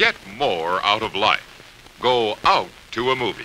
[0.00, 1.44] Get more out of life.
[2.00, 3.44] Go out to a movie.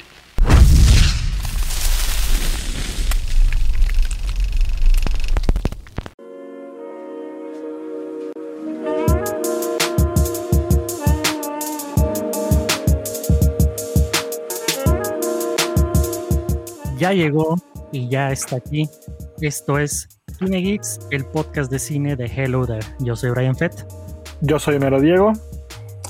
[16.97, 17.57] Ya llegó
[17.91, 18.89] y ya está aquí.
[19.41, 20.07] Esto es
[20.39, 22.79] Cine Geeks, el podcast de cine de Hello There.
[22.99, 23.85] Yo soy Brian Fett.
[24.39, 25.33] Yo soy Homero Diego.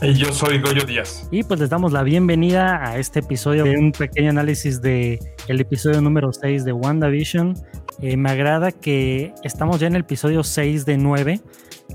[0.02, 1.28] Y yo soy Goyo Díaz.
[1.32, 5.61] Y pues les damos la bienvenida a este episodio de un pequeño análisis de el
[5.61, 7.56] episodio número 6 de WandaVision.
[8.02, 11.42] Eh, me agrada que estamos ya en el episodio 6 de 9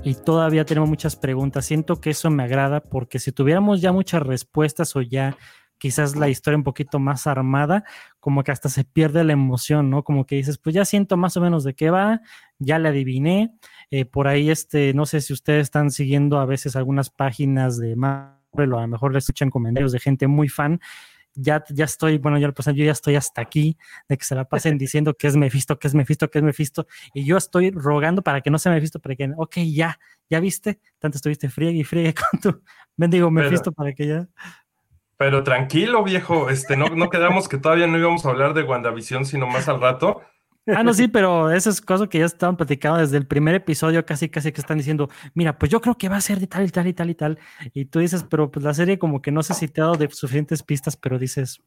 [0.03, 1.65] y todavía tenemos muchas preguntas.
[1.65, 5.37] Siento que eso me agrada porque si tuviéramos ya muchas respuestas o ya
[5.77, 7.83] quizás la historia un poquito más armada,
[8.19, 10.03] como que hasta se pierde la emoción, ¿no?
[10.03, 12.21] Como que dices, pues ya siento más o menos de qué va,
[12.59, 13.55] ya le adiviné.
[13.91, 17.97] Eh, por ahí, este, no sé si ustedes están siguiendo a veces algunas páginas de
[17.97, 20.79] Marvel o a lo mejor le escuchan comentarios de gente muy fan.
[21.33, 24.45] Ya, ya estoy, bueno, ya, pues, yo ya estoy hasta aquí de que se la
[24.45, 26.87] pasen diciendo que es Mephisto, que es Mephisto, que es Mephisto.
[27.13, 30.79] Y yo estoy rogando para que no sea Mephisto, para que, ok, ya, ya viste,
[30.97, 32.63] tanto estuviste friegue y friegue con tu
[32.95, 34.27] bendigo Mephisto para que ya.
[35.17, 39.25] Pero tranquilo, viejo, este, no, no quedamos que todavía no íbamos a hablar de WandaVision,
[39.25, 40.21] sino más al rato.
[40.67, 44.05] Ah, no, sí, pero eso es cosa que ya estaban platicando desde el primer episodio,
[44.05, 46.65] casi, casi que están diciendo, mira, pues yo creo que va a ser de tal
[46.65, 47.39] y tal y tal y tal.
[47.73, 49.95] Y tú dices, pero pues la serie como que no sé si te ha dado
[49.97, 51.61] de suficientes pistas, pero dices,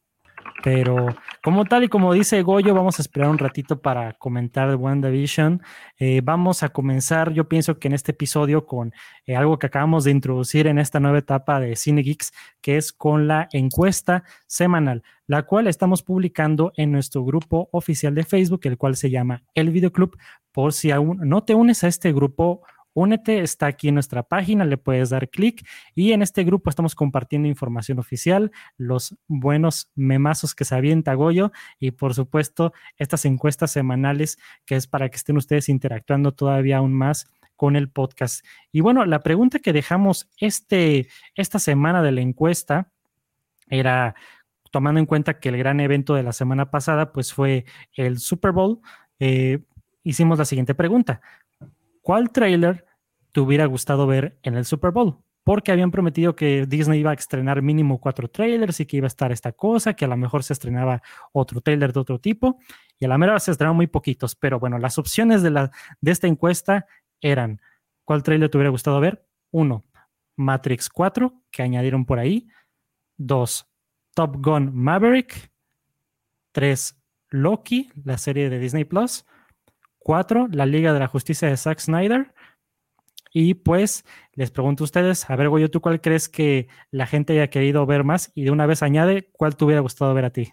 [0.63, 1.09] pero
[1.43, 5.63] como tal y como dice Goyo, vamos a esperar un ratito para comentar WandaVision.
[5.99, 8.93] Eh, vamos a comenzar, yo pienso que en este episodio, con
[9.27, 12.93] eh, algo que acabamos de introducir en esta nueva etapa de Cine Geeks, que es
[12.93, 18.79] con la encuesta semanal, la cual estamos publicando en nuestro grupo oficial de Facebook, el
[18.79, 20.17] cual se llama El Videoclub.
[20.53, 22.63] Por si aún no te unes a este grupo,
[22.95, 26.95] Únete, está aquí en nuestra página, le puedes dar clic y en este grupo estamos
[26.95, 31.51] compartiendo información oficial, los buenos memazos que se avienta Goyo
[31.81, 36.95] y por supuesto estas encuestas semanales que es para que estén ustedes interactuando todavía aún
[36.95, 38.45] más con el podcast.
[38.71, 42.93] Y bueno, la pregunta que dejamos este, esta semana de la encuesta
[43.69, 44.15] era
[44.71, 48.53] tomando en cuenta que el gran evento de la semana pasada pues fue el Super
[48.53, 48.81] Bowl,
[49.19, 49.61] eh,
[50.03, 51.21] hicimos la siguiente pregunta.
[52.05, 52.87] ¿Cuál trailer
[53.33, 55.19] te hubiera gustado ver en el Super Bowl?
[55.43, 59.09] Porque habían prometido que Disney iba a estrenar mínimo cuatro trailers y que iba a
[59.09, 62.59] estar esta cosa, que a lo mejor se estrenaba otro trailer de otro tipo,
[62.99, 64.37] y a la mera se estrenaron muy poquitos.
[64.37, 65.71] Pero bueno, las opciones de, la,
[66.01, 66.87] de esta encuesta
[67.21, 67.61] eran:
[68.05, 69.27] ¿cuál trailer te hubiera gustado ver?
[69.51, 69.85] Uno,
[70.37, 72.49] Matrix 4, que añadieron por ahí.
[73.17, 73.67] Dos,
[74.15, 75.53] Top Gun Maverick.
[76.53, 76.97] Tres,
[77.31, 79.25] Loki, la serie de Disney Plus.
[80.05, 82.33] 4, la Liga de la Justicia de Zack Snyder.
[83.33, 84.05] Y pues
[84.35, 87.85] les pregunto a ustedes, a ver, Goyo, ¿tú cuál crees que la gente haya querido
[87.85, 88.31] ver más?
[88.37, 90.53] Y de una vez añade, ¿cuál te hubiera gustado ver a ti?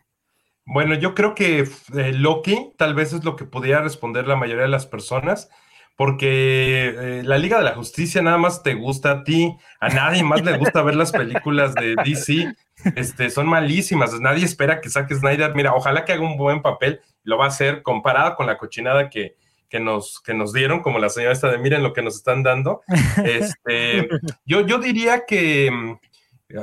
[0.65, 4.63] Bueno, yo creo que eh, Loki tal vez es lo que pudiera responder la mayoría
[4.63, 5.49] de las personas,
[5.95, 10.23] porque eh, la Liga de la Justicia nada más te gusta a ti, a nadie
[10.23, 12.53] más le gusta ver las películas de DC,
[12.95, 17.01] este, son malísimas, nadie espera que saque Snyder, mira, ojalá que haga un buen papel,
[17.23, 19.35] lo va a hacer comparado con la cochinada que,
[19.71, 22.43] que nos, que nos dieron, como la señora esta de miren lo que nos están
[22.43, 22.81] dando.
[23.25, 24.09] Este,
[24.45, 25.97] yo, yo diría que, mm,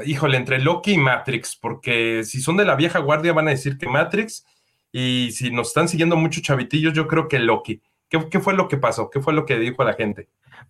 [0.04, 3.78] híjole, entre Loki y Matrix, porque si son de la vieja guardia van a decir
[3.78, 4.44] que Matrix,
[4.92, 7.80] y si nos están siguiendo muchos chavitillos, yo creo que Loki.
[8.10, 9.10] ¿Qué, ¿Qué, fue lo que pasó?
[9.10, 10.28] ¿Qué fue lo que dijo la gente?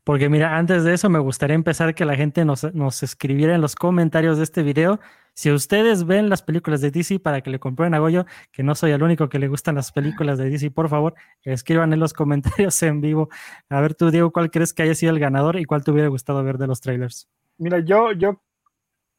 [0.08, 3.60] Porque mira, antes de eso me gustaría empezar que la gente nos, nos escribiera en
[3.60, 5.00] los comentarios de este video
[5.34, 8.74] si ustedes ven las películas de DC para que le comprueben a Goyo, que no
[8.74, 12.14] soy el único que le gustan las películas de DC, por favor, escriban en los
[12.14, 13.28] comentarios en vivo.
[13.68, 16.08] A ver tú, Diego, ¿cuál crees que haya sido el ganador y cuál te hubiera
[16.08, 17.28] gustado ver de los trailers?
[17.58, 18.40] Mira, yo, yo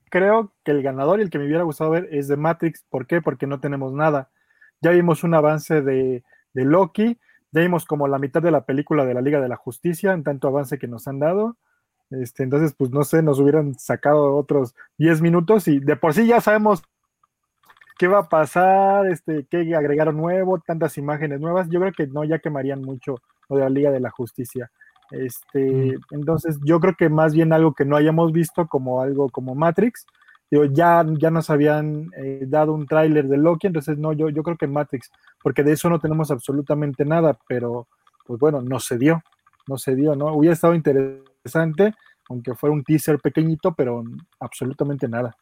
[0.09, 2.83] creo que el ganador y el que me hubiera gustado ver es de Matrix.
[2.89, 3.21] ¿Por qué?
[3.21, 4.31] Porque no tenemos nada.
[4.81, 6.23] Ya vimos un avance de,
[6.53, 7.19] de Loki,
[7.51, 10.23] ya vimos como la mitad de la película de la Liga de la Justicia, en
[10.23, 11.57] tanto avance que nos han dado
[12.11, 16.25] este, entonces, pues no sé, nos hubieran sacado otros 10 minutos y de por sí
[16.25, 16.81] ya sabemos
[17.99, 21.69] qué va a pasar, este, qué agregaron nuevo, tantas imágenes nuevas.
[21.69, 24.71] Yo creo que no, ya quemarían mucho lo de la Liga de la Justicia.
[25.11, 29.53] Este, entonces, yo creo que más bien algo que no hayamos visto como algo como
[29.53, 30.05] Matrix.
[30.51, 34.41] Digo, ya, ya nos habían eh, dado un tráiler de Loki, entonces no, yo, yo
[34.41, 35.11] creo que Matrix,
[35.43, 37.87] porque de eso no tenemos absolutamente nada, pero
[38.25, 39.21] pues bueno, no se dio,
[39.67, 40.33] no se dio, ¿no?
[40.33, 41.93] Hubiera estado interesante
[42.29, 44.03] aunque fuera un teaser pequeñito, pero
[44.39, 45.35] absolutamente nada.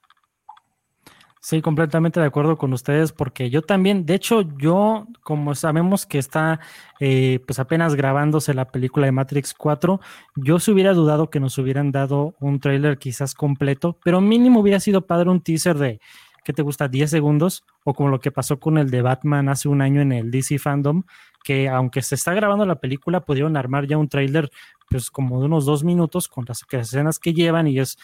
[1.40, 6.18] Sí, completamente de acuerdo con ustedes, porque yo también, de hecho, yo, como sabemos que
[6.18, 6.60] está
[7.00, 10.00] eh, pues apenas grabándose la película de Matrix 4,
[10.36, 14.80] yo se hubiera dudado que nos hubieran dado un tráiler quizás completo, pero mínimo hubiera
[14.80, 16.00] sido padre un teaser de,
[16.48, 16.88] ¿qué te gusta?
[16.88, 20.14] 10 segundos, o como lo que pasó con el de Batman hace un año en
[20.14, 21.04] el DC Fandom,
[21.44, 24.50] que aunque se está grabando la película, pudieron armar ya un tráiler
[24.90, 27.98] pues como de unos dos minutos con las escenas que llevan y es,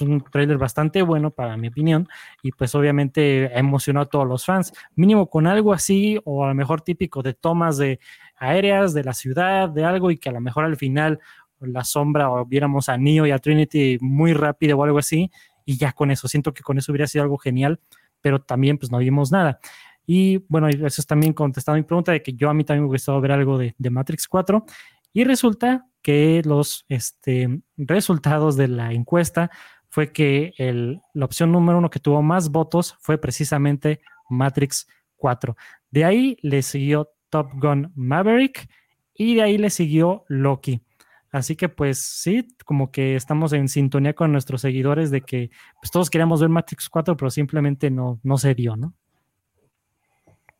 [0.00, 2.06] un tráiler bastante bueno para mi opinión
[2.40, 6.54] y pues obviamente emocionó a todos los fans, mínimo con algo así o a lo
[6.54, 7.98] mejor típico de tomas de
[8.36, 11.18] aéreas de la ciudad, de algo y que a lo mejor al final
[11.58, 15.32] la sombra o viéramos a Neo y a Trinity muy rápido o algo así
[15.68, 17.78] y ya con eso, siento que con eso hubiera sido algo genial,
[18.22, 19.60] pero también pues no vimos nada.
[20.06, 22.88] Y bueno, eso es también contestando mi pregunta de que yo a mí también me
[22.88, 24.64] gustado ver algo de, Matrix 4.
[25.12, 29.50] Y resulta que los este, resultados de la encuesta
[29.90, 34.00] fue que el, la opción número uno que tuvo más votos fue precisamente
[34.30, 34.86] Matrix
[35.16, 35.54] 4.
[35.90, 38.70] De ahí le siguió Top Gun Maverick
[39.12, 40.82] y de ahí le siguió Loki.
[41.30, 45.90] Así que pues sí, como que estamos en sintonía con nuestros seguidores de que pues,
[45.90, 48.94] todos queríamos ver Matrix 4, pero simplemente no, no se dio, ¿no?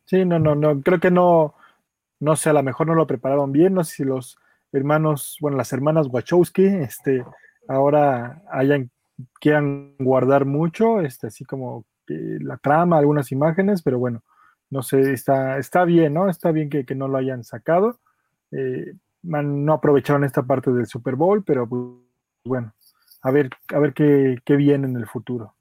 [0.05, 1.55] Sí, no, no, no, creo que no,
[2.21, 4.39] no sé, a lo mejor no lo prepararon bien, no sé si los
[4.73, 7.25] hermanos, bueno, las hermanas Wachowski, este,
[7.67, 8.91] ahora hayan,
[9.41, 14.23] quieran guardar mucho, este, así como la trama, algunas imágenes, pero bueno,
[14.71, 16.29] no sé, está, está bien, ¿no?
[16.29, 18.01] Está bien que, no lo hayan sacado.
[18.51, 21.83] Eh, no aprovecharon esta parte del Super Bowl, pero pues,
[22.45, 22.73] bueno,
[23.23, 25.55] a ver, a ver qué, qué viene en el futuro.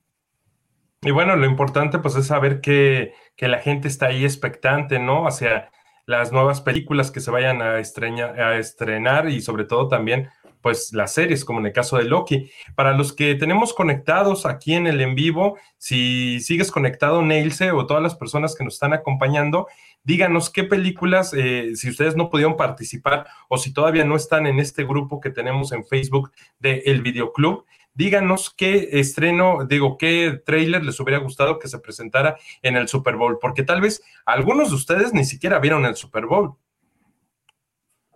[1.01, 5.27] Y bueno, lo importante pues es saber que, la gente está ahí expectante, ¿no?
[5.27, 5.69] Hacia
[6.05, 10.29] las nuevas películas que se vayan a, a estrenar y sobre todo también
[10.67, 12.51] pues las series, como en el caso de Loki.
[12.75, 17.87] Para los que tenemos conectados aquí en el en vivo, si sigues conectado, Neilse, o
[17.87, 19.67] todas las personas que nos están acompañando,
[20.03, 24.59] díganos qué películas, eh, si ustedes no pudieron participar o si todavía no están en
[24.59, 27.63] este grupo que tenemos en Facebook de El Videoclub,
[27.93, 33.15] díganos qué estreno, digo, qué trailer les hubiera gustado que se presentara en el Super
[33.15, 36.57] Bowl, porque tal vez algunos de ustedes ni siquiera vieron el Super Bowl.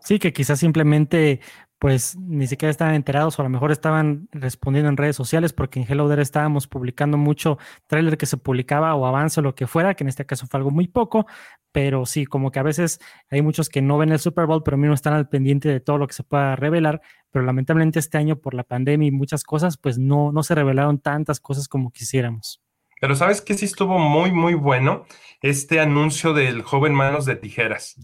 [0.01, 1.39] Sí, que quizás simplemente
[1.81, 5.79] pues ni siquiera estaban enterados o a lo mejor estaban respondiendo en redes sociales porque
[5.79, 7.57] en Hello There estábamos publicando mucho
[7.87, 10.59] trailer que se publicaba o avance o lo que fuera, que en este caso fue
[10.59, 11.25] algo muy poco,
[11.71, 12.99] pero sí, como que a veces
[13.31, 15.97] hay muchos que no ven el Super Bowl, pero mismo están al pendiente de todo
[15.97, 17.01] lo que se pueda revelar,
[17.31, 20.99] pero lamentablemente este año por la pandemia y muchas cosas, pues no, no se revelaron
[20.99, 22.61] tantas cosas como quisiéramos.
[22.99, 25.05] Pero sabes que sí estuvo muy, muy bueno
[25.41, 27.95] este anuncio del joven Manos de Tijeras.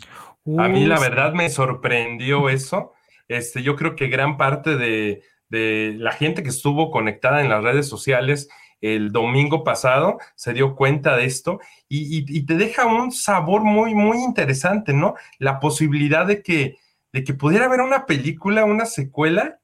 [0.57, 2.95] a mí la verdad me sorprendió eso
[3.27, 7.87] este, yo creo que gran parte de, la gente que estuvo conectada en las redes
[7.87, 8.49] sociales
[8.81, 14.17] el domingo pasado se dio cuenta de esto y, te deja un sabor muy, muy
[14.17, 15.15] interesante, ¿no?
[15.39, 16.77] La posibilidad de que,
[17.13, 19.59] de que pudiera haber una película, una secuela.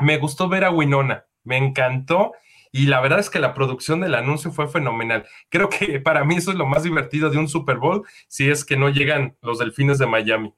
[0.00, 2.32] Me gustó ver a Winona, me encantó
[2.70, 5.26] y la verdad es que la producción del anuncio fue fenomenal.
[5.48, 8.64] Creo que para mí eso es lo más divertido de un Super Bowl, si es
[8.64, 10.54] que no llegan los delfines de Miami.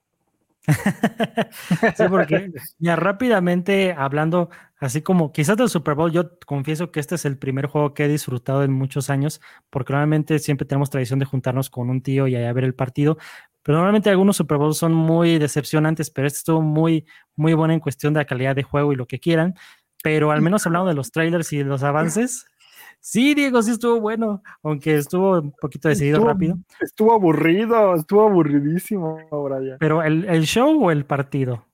[1.97, 7.15] sí, porque ya rápidamente hablando, así como quizás del Super Bowl, yo confieso que este
[7.15, 9.41] es el primer juego que he disfrutado en muchos años,
[9.71, 13.17] porque normalmente siempre tenemos tradición de juntarnos con un tío y a ver el partido,
[13.63, 17.07] pero normalmente algunos Super Bowls son muy decepcionantes, pero este estuvo muy,
[17.37, 19.55] muy bueno en cuestión de la calidad de juego y lo que quieran.
[20.03, 22.47] Pero al menos hablando de los trailers y de los avances,
[23.01, 26.59] Sí, Diego, sí estuvo bueno, aunque estuvo un poquito decidido rápido.
[26.81, 29.79] Estuvo aburrido, estuvo aburridísimo, Brian.
[29.81, 31.65] ¿Pero el, el show o el partido?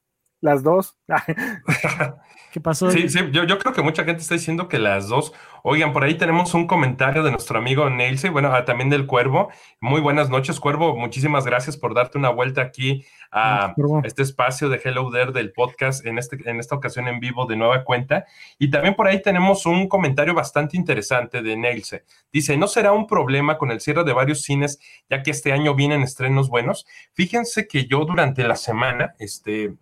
[0.47, 0.97] Las dos.
[2.53, 2.89] ¿Qué pasó?
[2.93, 5.33] Sí, sí, yo, yo, creo que mucha gente está diciendo que las dos.
[5.65, 9.51] Oigan, por ahí tenemos un comentario de nuestro amigo Nelson, bueno, ah, también del Cuervo.
[9.81, 10.97] Muy buenas noches, Cuervo.
[10.97, 13.75] Muchísimas gracias por darte una vuelta aquí a
[14.05, 17.57] este espacio de Hello There del podcast, en, este, en esta ocasión en vivo de
[17.57, 18.25] nueva cuenta.
[18.57, 22.03] Y también por ahí tenemos un comentario bastante interesante de Nelson.
[22.33, 24.79] Dice, ¿no será un problema con el cierre de varios cines,
[25.11, 26.87] ya que este año vienen estrenos buenos?
[27.15, 29.75] Fíjense que yo durante la semana, este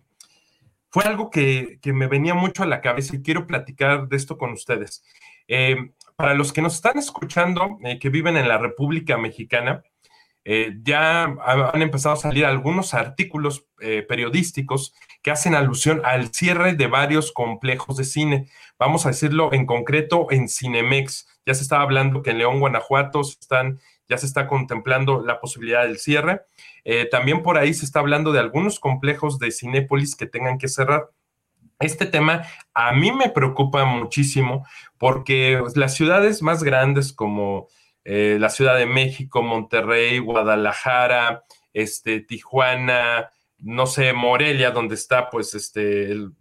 [0.95, 4.53] fue algo que, me venía mucho a la cabeza y quiero platicar de esto con
[4.53, 5.03] ustedes.
[5.45, 9.83] Eh, para los que nos están escuchando, eh, que viven en la República Mexicana,
[10.45, 13.65] eh, ya han empezado a salir algunos artículos
[14.07, 18.47] periodísticos que hacen alusión al cierre de varios complejos de cine.
[18.79, 21.27] Vamos a decirlo en concreto en Cinemex.
[21.45, 25.83] Ya se estaba hablando que en León, Guanajuato, están, ya se está contemplando la posibilidad
[25.83, 26.41] del cierre.
[26.83, 30.67] Eh, también por ahí se está hablando de algunos complejos de Cinépolis que tengan que
[30.67, 31.09] cerrar.
[31.79, 32.43] Este tema
[32.73, 34.65] a mí me preocupa muchísimo
[34.97, 37.67] porque las ciudades más grandes como
[38.05, 41.43] eh, la Ciudad de México, Monterrey, Guadalajara,
[41.73, 46.31] este, Tijuana, no sé, Morelia, donde está pues este el,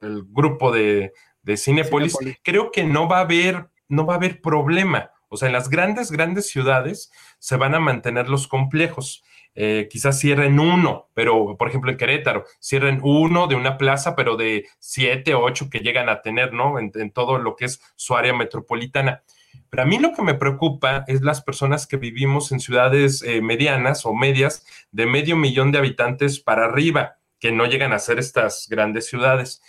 [0.00, 5.10] grupo de, de Cinepolis, creo que no va a haber, no va a haber problema.
[5.30, 9.22] O sea, en las grandes, grandes ciudades se van a mantener los complejos.
[9.54, 14.36] Eh, quizás cierren uno, pero por ejemplo en Querétaro, cierren uno de una plaza, pero
[14.36, 16.78] de siete o ocho que llegan a tener, ¿no?
[16.78, 19.22] En, todo lo que es su área metropolitana.
[19.68, 23.40] Pero a mí lo que me preocupa es las personas que vivimos en ciudades eh,
[23.40, 28.18] medianas o medias de medio millón de habitantes para arriba, que no llegan a ser
[28.18, 29.62] estas grandes ciudades.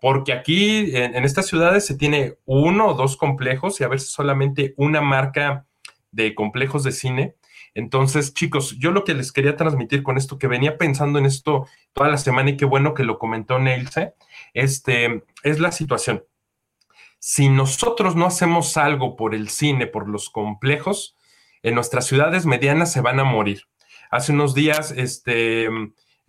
[0.00, 4.74] Porque aquí en, estas ciudades se tiene uno o dos complejos y a veces solamente
[4.76, 5.66] una marca
[6.10, 7.36] de complejos de cine
[7.74, 11.66] entonces, chicos, yo lo que les quería transmitir con esto, que venía pensando en esto
[11.92, 14.14] toda la semana y qué bueno que lo comentó Neilse,
[14.54, 16.24] este, es la situación.
[17.18, 21.16] Si nosotros no hacemos algo por el cine, por los complejos,
[21.62, 23.64] en nuestras ciudades medianas se van a morir.
[24.10, 25.68] Hace unos días, este,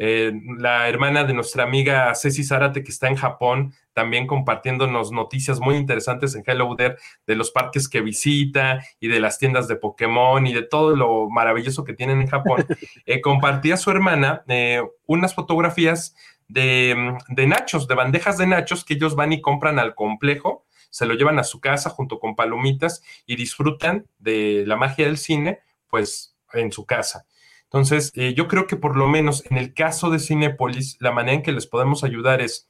[0.03, 5.59] eh, la hermana de nuestra amiga Ceci Zárate, que está en Japón, también compartiéndonos noticias
[5.59, 6.95] muy interesantes en Hello There
[7.27, 11.29] de los parques que visita y de las tiendas de Pokémon y de todo lo
[11.29, 12.65] maravilloso que tienen en Japón.
[13.05, 16.15] Eh, compartía su hermana eh, unas fotografías
[16.47, 21.05] de, de nachos, de bandejas de nachos que ellos van y compran al complejo, se
[21.05, 25.59] lo llevan a su casa junto con palomitas y disfrutan de la magia del cine,
[25.87, 27.25] pues en su casa.
[27.73, 31.35] Entonces, eh, yo creo que por lo menos en el caso de Cinepolis, la manera
[31.35, 32.69] en que les podemos ayudar es,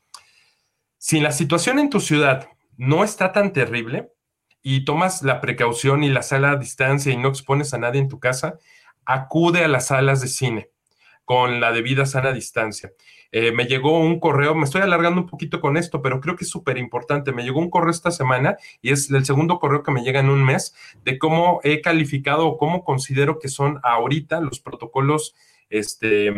[0.99, 4.11] si la situación en tu ciudad no está tan terrible
[4.61, 8.09] y tomas la precaución y la sala a distancia y no expones a nadie en
[8.09, 8.59] tu casa,
[9.03, 10.69] acude a las salas de cine
[11.25, 12.91] con la debida sana distancia.
[13.31, 16.43] Eh, me llegó un correo, me estoy alargando un poquito con esto, pero creo que
[16.43, 17.31] es súper importante.
[17.31, 20.29] Me llegó un correo esta semana y es el segundo correo que me llega en
[20.29, 25.33] un mes de cómo he calificado o cómo considero que son ahorita los protocolos
[25.69, 26.33] este,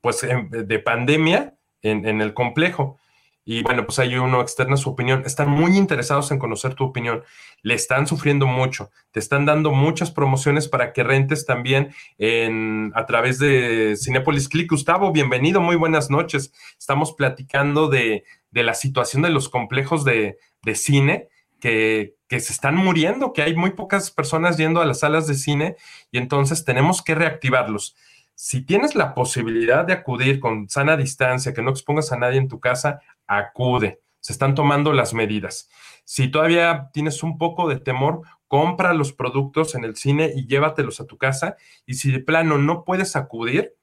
[0.00, 2.98] pues, em, de pandemia en, en el complejo.
[3.44, 5.24] Y bueno, pues hay uno externa su opinión.
[5.26, 7.24] Están muy interesados en conocer tu opinión.
[7.62, 8.90] Le están sufriendo mucho.
[9.10, 14.70] Te están dando muchas promociones para que rentes también en, a través de Cinepolis Click.
[14.70, 15.60] Gustavo, bienvenido.
[15.60, 16.52] Muy buenas noches.
[16.78, 22.52] Estamos platicando de, de la situación de los complejos de, de cine que, que, se
[22.52, 25.76] están muriendo, que hay muy pocas personas yendo a las salas de cine
[26.10, 27.96] y entonces tenemos que reactivarlos.
[28.34, 32.48] Si tienes la posibilidad de acudir con sana distancia, que no expongas a nadie en
[32.48, 33.00] tu casa,
[33.36, 34.00] acude.
[34.20, 35.68] Se están tomando las medidas.
[36.04, 41.00] Si todavía tienes un poco de temor, compra los productos en el cine y llévatelos
[41.00, 41.56] a tu casa.
[41.86, 43.74] Y si de plano no puedes acudir,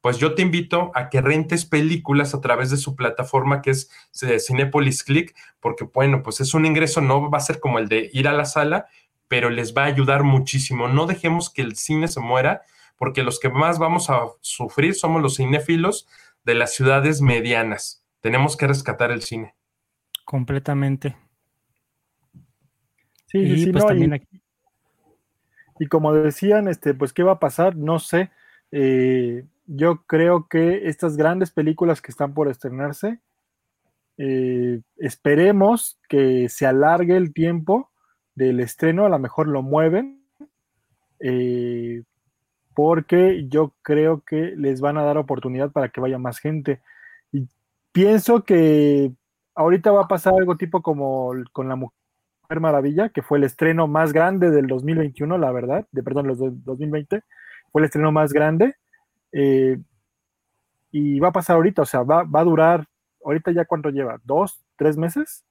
[0.00, 3.90] pues yo te invito a que rentes películas a través de su plataforma que es
[4.22, 7.88] eh, Cinepolis Click, porque bueno, pues es un ingreso, no va a ser como el
[7.88, 8.86] de ir a la sala,
[9.28, 10.88] pero les va a ayudar muchísimo.
[10.88, 12.62] No dejemos que el cine se muera,
[12.96, 16.06] porque los que más vamos a sufrir somos los cinéfilos
[16.44, 18.03] de las ciudades medianas.
[18.24, 19.54] Tenemos que rescatar el cine.
[20.24, 21.14] Completamente.
[23.26, 23.84] Sí, y, sí, pues
[25.78, 27.76] y, como decían, este, pues, ¿qué va a pasar?
[27.76, 28.30] No sé.
[28.72, 33.20] Eh, yo creo que estas grandes películas que están por estrenarse,
[34.16, 37.90] eh, esperemos que se alargue el tiempo
[38.34, 40.24] del estreno, a lo mejor lo mueven,
[41.20, 42.04] eh,
[42.74, 46.80] porque yo creo que les van a dar oportunidad para que vaya más gente
[47.94, 49.12] pienso que
[49.54, 53.86] ahorita va a pasar algo tipo como con la Mujer Maravilla, que fue el estreno
[53.86, 57.22] más grande del 2021, la verdad, de perdón, los 2020,
[57.70, 58.74] fue el estreno más grande.
[59.30, 59.78] Eh,
[60.90, 62.84] y va a pasar ahorita, o sea, va, a durar,
[63.24, 65.44] ahorita ya cuánto lleva, dos, tres meses.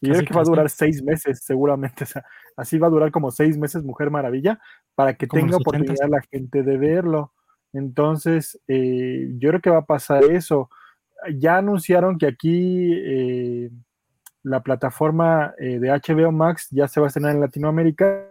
[0.00, 2.04] Y yo creo que va a durar seis meses, seguramente.
[2.04, 2.24] O sea,
[2.56, 4.60] así va a durar como seis meses Mujer Maravilla
[4.94, 7.32] para que tenga oportunidad la gente de verlo.
[7.72, 10.70] Entonces, eh, yo creo que va a pasar eso
[11.34, 13.70] ya anunciaron que aquí eh,
[14.42, 18.26] la plataforma eh, de HBO Max ya se va a estrenar en Latinoamérica,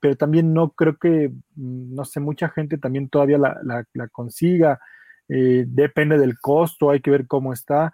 [0.00, 4.80] pero también no creo que, mm, no sé, mucha gente también todavía la, consiga.
[5.28, 7.92] Eh, depende del costo, hay que ver cómo está.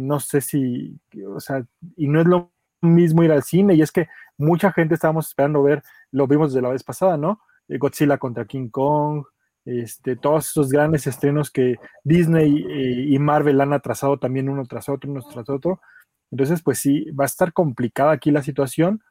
[0.00, 1.64] no sé si, o sea,
[1.96, 2.52] y no es lo
[2.82, 6.62] mismo ir al cine, y es que mucha gente estábamos esperando ver, lo vimos de
[6.62, 7.40] la vez pasada, ¿no?
[7.68, 9.24] Godzilla contra King Kong,
[9.64, 14.88] este, todos esos grandes estrenos que Disney eh, y Marvel han atrasado también uno tras
[14.88, 15.80] otro, uno tras otro.
[16.30, 19.02] Entonces, pues sí, va a estar complicada aquí la situación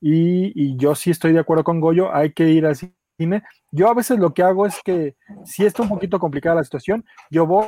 [0.00, 3.42] y, yo sí estoy de acuerdo con Goyo, hay que ir al cine.
[3.72, 7.04] Yo a veces lo que hago es que si está un poquito complicada la situación,
[7.30, 7.66] yo voy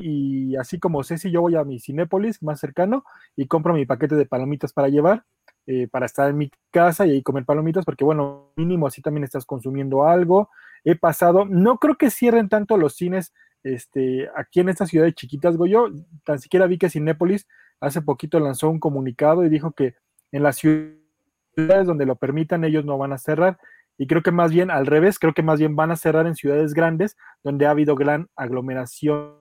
[0.00, 3.04] y así como si yo voy a mi Cinépolis más cercano
[3.36, 5.24] y compro mi paquete de palomitas para llevar
[5.68, 9.24] eh, para estar en mi casa y ahí comer palomitas, porque bueno, mínimo así también
[9.24, 10.48] estás consumiendo algo.
[10.86, 15.56] He pasado, no creo que cierren tanto los cines este, aquí en estas ciudades chiquitas,
[15.56, 15.88] Goyo,
[16.24, 17.48] tan siquiera vi que Cinépolis
[17.80, 19.96] hace poquito lanzó un comunicado y dijo que
[20.30, 23.58] en las ciudades donde lo permitan ellos no van a cerrar.
[23.98, 26.36] Y creo que más bien al revés, creo que más bien van a cerrar en
[26.36, 29.36] ciudades grandes donde ha habido gran aglomeración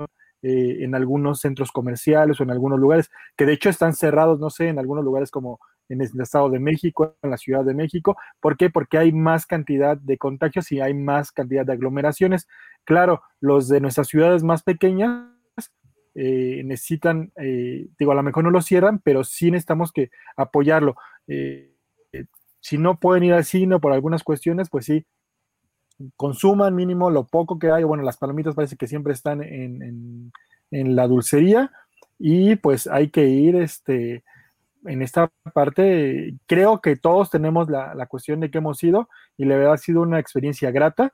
[0.46, 4.52] eh, en algunos centros comerciales o en algunos lugares, que de hecho están cerrados, no
[4.52, 5.60] sé, en algunos lugares como
[5.90, 8.16] en el Estado de México, en la Ciudad de México.
[8.40, 8.70] ¿Por qué?
[8.70, 12.48] Porque hay más cantidad de contagios y hay más cantidad de aglomeraciones.
[12.84, 15.32] Claro, los de nuestras ciudades más pequeñas
[16.14, 20.96] eh, necesitan, eh, digo, a lo mejor no lo cierran, pero sí necesitamos que apoyarlo.
[21.28, 21.72] Eh,
[22.60, 25.08] si no pueden ir al cine por algunas cuestiones, pues sí,
[26.16, 27.84] consuman mínimo lo poco que hay.
[27.84, 30.32] Bueno, las palomitas parece que siempre están en,
[30.72, 31.72] en la dulcería
[32.18, 34.24] y pues hay que ir, este,
[34.86, 39.58] en esta parte, creo que todos tenemos la, cuestión de que hemos ido y la
[39.58, 41.12] verdad ha sido una experiencia grata.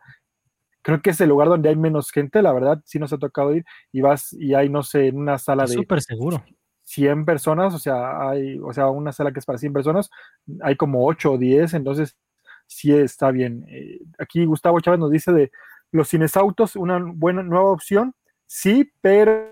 [0.82, 3.56] Creo que es el lugar donde hay menos gente, la verdad, sí nos ha tocado
[3.56, 5.74] ir y vas y hay, no sé, en una sala de...
[5.74, 6.44] Súper seguro.
[6.84, 10.10] 100 personas, o sea, hay, o sea, una sala que es para 100 personas,
[10.62, 12.18] hay como 8 o 10, entonces
[12.72, 13.66] sí está bien.
[13.68, 15.52] Eh, aquí Gustavo Chávez nos dice de
[15.92, 18.14] los cines autos, una buena nueva opción,
[18.48, 19.52] sí, pero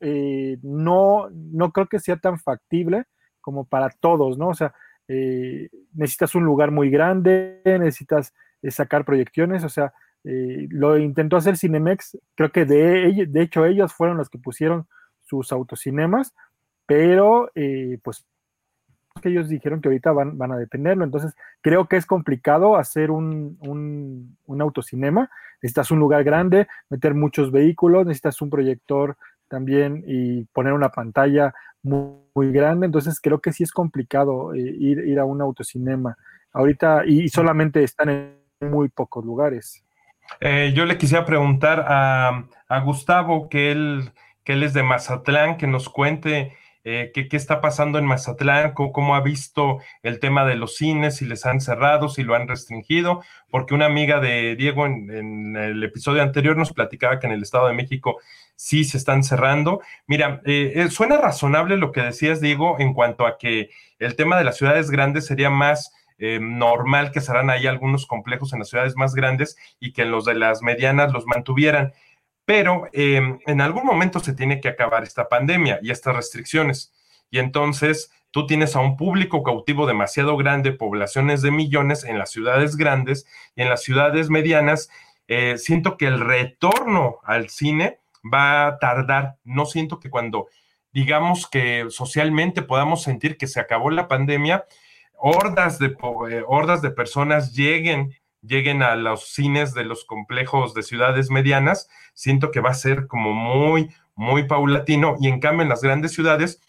[0.00, 3.04] eh, no, no creo que sea tan factible
[3.40, 4.48] como para todos, ¿no?
[4.48, 4.72] O sea,
[5.08, 9.92] eh, necesitas un lugar muy grande, necesitas eh, sacar proyecciones, o sea,
[10.24, 14.86] lo intentó hacer Cinemex, creo que de, de hecho ellos fueron los que pusieron
[15.22, 16.34] sus autocinemas,
[16.84, 17.50] pero
[18.02, 18.26] pues
[19.20, 23.10] que ellos dijeron que ahorita van, van, a dependerlo, entonces creo que es complicado hacer
[23.10, 25.30] un, un, un autocinema,
[25.62, 29.16] necesitas un lugar grande, meter muchos vehículos, necesitas un proyector
[29.48, 34.98] también y poner una pantalla muy, grande, entonces creo que sí es complicado eh, ir,
[35.00, 36.16] ir a un autocinema.
[36.52, 39.84] Ahorita y, solamente están en muy pocos lugares.
[40.40, 44.12] Eh, yo le quisiera preguntar a, a Gustavo, que él,
[44.44, 46.52] que él es de Mazatlán, que nos cuente
[46.90, 51.26] eh, qué, está pasando en Mazatlán, cómo, ha visto el tema de los cines, si
[51.26, 56.22] les han cerrado, si lo han restringido, porque una amiga de Diego en, el episodio
[56.22, 58.18] anterior nos platicaba que en el Estado de México
[58.56, 59.82] sí se están cerrando.
[60.06, 64.38] Mira, eh, eh, suena razonable lo que decías, Diego, en cuanto a que el tema
[64.38, 65.92] de las ciudades grandes sería más...
[66.18, 70.24] normal que serán ahí algunos complejos en las ciudades más grandes y que en los
[70.24, 71.92] de las medianas los mantuvieran
[72.48, 76.94] pero em, en algún momento se tiene que acabar esta pandemia y estas restricciones.
[77.30, 82.30] Y entonces tú tienes a un público cautivo demasiado grande, poblaciones de millones en las
[82.30, 84.88] ciudades grandes y en las ciudades medianas.
[85.26, 89.36] Eh, siento que el retorno al cine va a tardar.
[89.44, 90.46] No siento que cuando
[90.90, 94.64] digamos que socialmente podamos sentir que se acabó la pandemia,
[95.18, 95.88] hordas de,
[96.30, 98.14] eh, hordas de personas lleguen
[98.48, 103.06] lleguen a los cines de los complejos de ciudades medianas, siento que va a ser
[103.06, 106.60] como muy, muy paulatino y en cambio en las grandes ciudades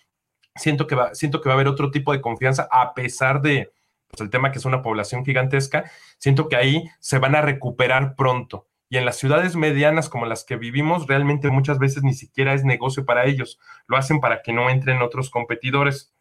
[0.56, 3.72] siento que va, siento que va a haber otro tipo de confianza a pesar de
[4.10, 8.16] pues, el tema que es una población gigantesca, siento que ahí se van a recuperar
[8.16, 8.68] pronto.
[8.92, 12.64] Y en las ciudades medianas como las que vivimos, realmente muchas veces ni siquiera es
[12.64, 13.60] negocio para ellos.
[13.88, 16.12] Lo hacen para que no entren otros competidores.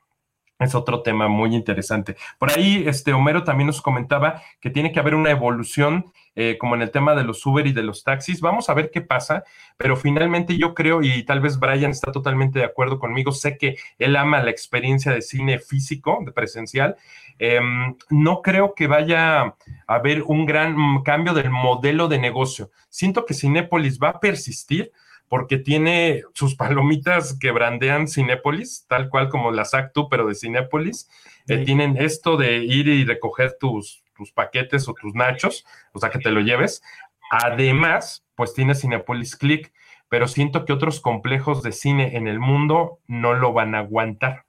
[0.58, 2.16] Es otro tema muy interesante.
[2.36, 6.74] Por ahí, este Homero también nos comentaba que tiene que haber una evolución, eh, como
[6.74, 8.40] en el tema de los Uber y de los taxis.
[8.40, 9.44] Vamos a ver qué pasa,
[9.76, 13.76] pero finalmente yo creo, y tal vez Brian está totalmente de acuerdo conmigo, sé que
[14.00, 16.96] él ama la experiencia de cine físico, de presencial.
[17.38, 19.54] Em, no creo que vaya a
[19.86, 22.72] haber un gran cambio del modelo de negocio.
[22.88, 24.90] Siento que Cinépolis va a persistir
[25.28, 31.08] porque tiene sus palomitas que brandean Cinépolis, tal cual como las Actu, pero de Cinépolis.
[31.46, 36.10] Eh, tienen esto de ir y recoger tus, tus paquetes o tus nachos, o sea,
[36.10, 36.82] que te lo lleves.
[37.30, 39.72] Además, pues tiene Cinépolis Click,
[40.08, 44.47] pero siento que otros complejos de cine en el mundo no lo van a aguantar.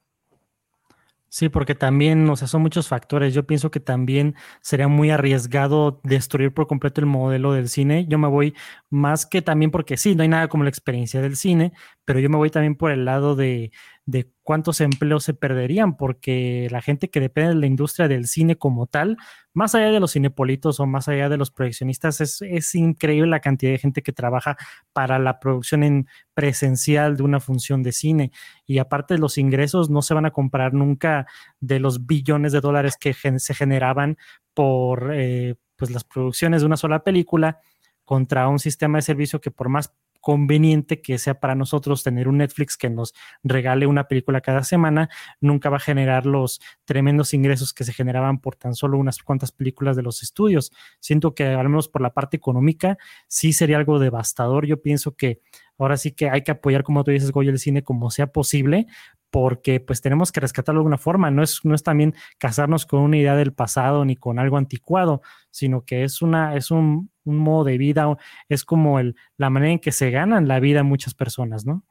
[1.31, 3.35] Sí, porque también, o sea, son muchos factores.
[3.35, 8.07] Yo pienso que también sería muy arriesgado destruir por completo el modelo del cine.
[8.07, 8.55] Yo me voy
[8.89, 11.71] más que también porque sí, no hay nada como la experiencia del cine,
[12.03, 13.71] pero yo me voy también por el lado de,
[14.09, 18.55] de cuántos empleos se perderían, porque la gente que depende de la industria del cine
[18.55, 19.17] como tal,
[19.53, 23.71] más allá de los cinepolitos o más allá de los proyeccionistas, es, increíble la cantidad
[23.71, 24.57] de gente que trabaja
[24.93, 28.31] para la producción en presencial de una función de cine.
[28.65, 31.27] Y aparte los ingresos no se van a comprar nunca
[31.59, 34.17] de los billones de dólares que se generaban
[34.55, 37.59] por eh, pues las producciones de una sola película
[38.05, 42.37] contra un sistema de servicio que por más conveniente que sea para nosotros tener un
[42.37, 45.09] Netflix que nos regale una película cada semana,
[45.41, 49.51] nunca va a generar los tremendos ingresos que se generaban por tan solo unas cuantas
[49.51, 50.71] películas de los estudios.
[50.99, 54.65] Siento que al menos por la parte económica sí sería algo devastador.
[54.65, 55.41] Yo pienso que
[55.79, 58.87] ahora sí que hay que apoyar, como tú dices, Goya, el cine como sea posible,
[59.31, 61.31] porque pues tenemos que rescatarlo de alguna forma.
[61.31, 65.21] No es, no es también casarnos con una idea del pasado ni con algo anticuado,
[65.51, 68.07] sino que es, una, es un, modo de vida,
[68.47, 71.83] es como el, la manera en que se ganan la vida muchas personas, ¿no?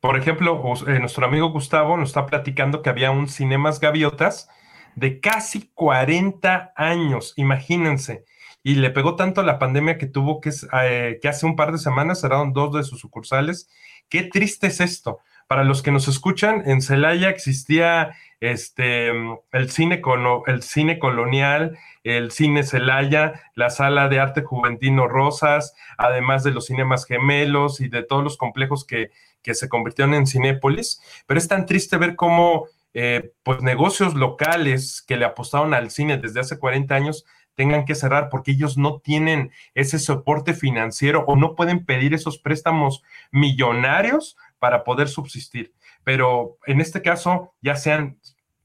[0.00, 4.48] Por ejemplo, eh, nuestro amigo Gustavo nos está platicando que había un Cinemas Gaviotas
[4.96, 8.24] de casi 40 años, imagínense.
[8.62, 10.50] Y le pegó tanto la pandemia que tuvo que,
[10.82, 13.68] eh, que hace un par de semanas cerraron dos de sus sucursales.
[14.08, 15.20] Qué triste es esto
[15.52, 20.00] para los que nos escuchan, en Celaya existía este, el, cine
[20.46, 26.64] el cine colonial, el cine Celaya, la sala de arte juventino Rosas, además de los
[26.64, 29.10] cinemas gemelos y de todos los complejos que,
[29.44, 31.02] se convirtieron en Cinépolis.
[31.26, 36.16] Pero es tan triste ver cómo eh, pues negocios locales que le apostaron al cine
[36.16, 41.36] desde hace 40 años tengan que cerrar porque ellos no tienen ese soporte financiero o
[41.36, 45.72] no pueden pedir esos préstamos millonarios para poder subsistir.
[46.04, 48.18] Pero en este caso, ya sean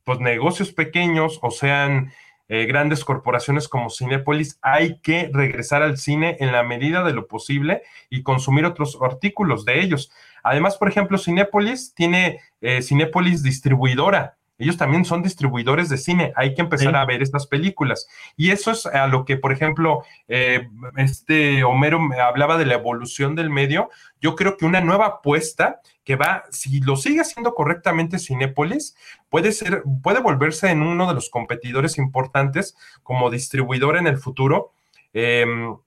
[0.03, 2.11] pues, negocios pequeños o sean
[2.49, 7.27] eh, grandes corporaciones como Cinepolis, hay que regresar al cine en la medida de lo
[7.27, 10.11] posible y consumir otros artículos de ellos.
[10.43, 16.33] Además, por ejemplo, Cinepolis tiene eh, Cinepolis distribuidora ellos también son distribuidores de cine.
[16.35, 18.07] Hay que empezar a ver estas películas.
[18.35, 22.73] Y eso es a lo que, por ejemplo, eh, este Homero me hablaba de la
[22.73, 23.89] evolución del medio.
[24.19, 28.95] Yo creo que una nueva apuesta que va, si lo sigue haciendo correctamente Cinépolis,
[29.29, 34.71] puede ser, puede volverse en uno de los competidores importantes como distribuidor en el futuro.
[35.13, 35.77] Em,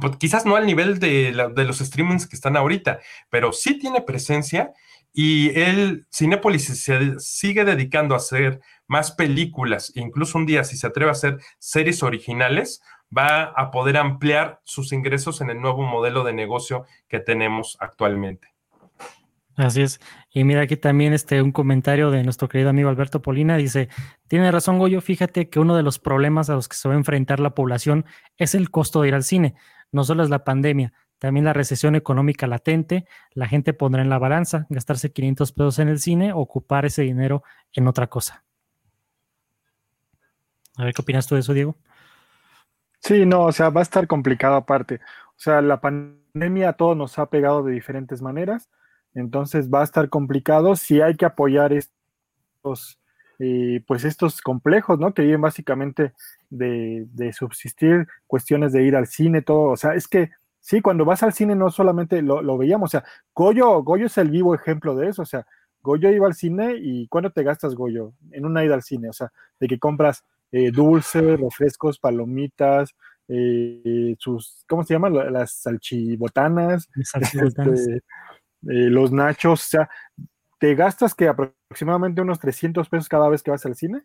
[0.00, 4.02] pues quizás no al nivel de, de los streamings que están ahorita, pero sí tiene
[4.02, 4.72] presencia
[5.18, 10.86] y él, Cinépolis, se sigue dedicando a hacer más películas, incluso un día, si se
[10.86, 12.82] atreve a hacer series originales,
[13.16, 18.48] va a poder ampliar sus ingresos en el nuevo modelo de negocio que tenemos actualmente.
[19.56, 20.02] Así es.
[20.34, 23.56] Y mira aquí también este, un comentario de nuestro querido amigo Alberto Polina.
[23.56, 23.88] Dice,
[24.28, 26.98] tiene razón Goyo, fíjate que uno de los problemas a los que se va a
[26.98, 28.04] enfrentar la población
[28.36, 29.54] es el costo de ir al cine.
[29.92, 34.18] No solo es la pandemia, también la recesión económica latente, la gente pondrá en la
[34.18, 38.44] balanza gastarse 500 pesos en el cine o ocupar ese dinero en otra cosa.
[40.76, 41.76] A ver, ¿qué opinas tú de eso, Diego?
[43.00, 44.96] Sí, no, o sea, va a estar complicado aparte.
[45.30, 48.68] O sea, la pandemia a todos nos ha pegado de diferentes maneras,
[49.14, 53.00] entonces va a estar complicado si hay que apoyar estos,
[53.38, 55.14] eh, pues estos complejos, ¿no?
[55.14, 56.12] Que viven básicamente
[56.50, 59.70] de, de subsistir, cuestiones de ir al cine, todo.
[59.70, 60.30] O sea, es que
[60.66, 64.32] Sí, cuando vas al cine no solamente lo, veíamos, o sea, Goyo, Goyo es el
[64.32, 65.46] vivo ejemplo de eso, o sea,
[65.80, 68.14] Goyo iba al cine y ¿cuándo te gastas Goyo?
[68.32, 72.96] En una ida al cine, o sea, de que compras eh, dulces, refrescos, palomitas,
[73.28, 75.14] eh, sus, ¿cómo se llaman?
[75.32, 78.00] Las salchibotanas, este, eh,
[78.62, 79.88] los nachos, o sea,
[80.58, 84.02] ¿te gastas que aproximadamente unos 300 pesos cada vez que vas al cine?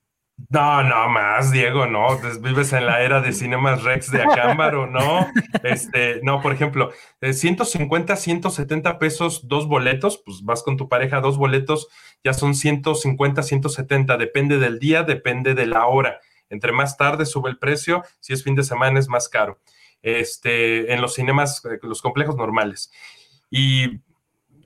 [0.50, 2.18] No, no más, Diego, no.
[2.42, 5.28] Vives en la era de Cinemas Rex de Acámbaro, ¿no?
[5.64, 11.38] Este, no, por ejemplo, 150, 170 pesos, dos boletos, pues vas con tu pareja, dos
[11.38, 11.88] boletos,
[12.24, 16.20] ya son 150, 170, depende del día, depende de la hora.
[16.50, 19.60] Entre más tarde sube el precio, si es fin de semana es más caro.
[20.02, 22.92] Este, en los cinemas, eh, los complejos normales.
[23.50, 24.02] Y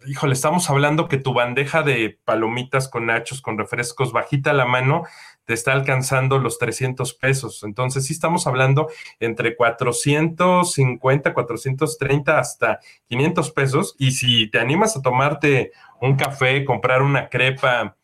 [0.06, 5.04] híjole, estamos hablando que tu bandeja de palomitas con nachos, con refrescos, bajita la mano,
[5.46, 7.64] te está alcanzando los 300 pesos.
[7.64, 8.88] Entonces, sí estamos hablando
[9.20, 13.96] entre 450, 430 hasta 500 pesos.
[14.00, 17.96] Y si te animas a tomarte un café, comprar una crepa,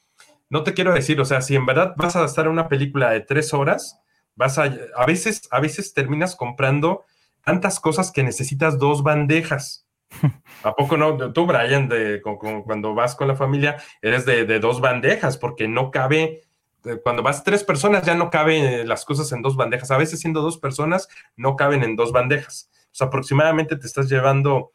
[0.49, 3.21] no te quiero decir, o sea, si en verdad vas a gastar una película de
[3.21, 4.01] tres horas,
[4.35, 7.05] vas a, a veces, a veces terminas comprando
[7.43, 9.87] tantas cosas que necesitas dos bandejas.
[10.63, 11.33] ¿A poco no?
[11.33, 15.91] Tú, Brian, de, cuando vas con la familia, eres de, de dos bandejas porque no
[15.91, 16.43] cabe
[16.85, 19.91] eh, cuando vas tres personas ya no caben las cosas en dos bandejas.
[19.91, 22.69] A veces siendo dos personas no caben en dos bandejas.
[22.85, 24.73] O sea, aproximadamente te estás llevando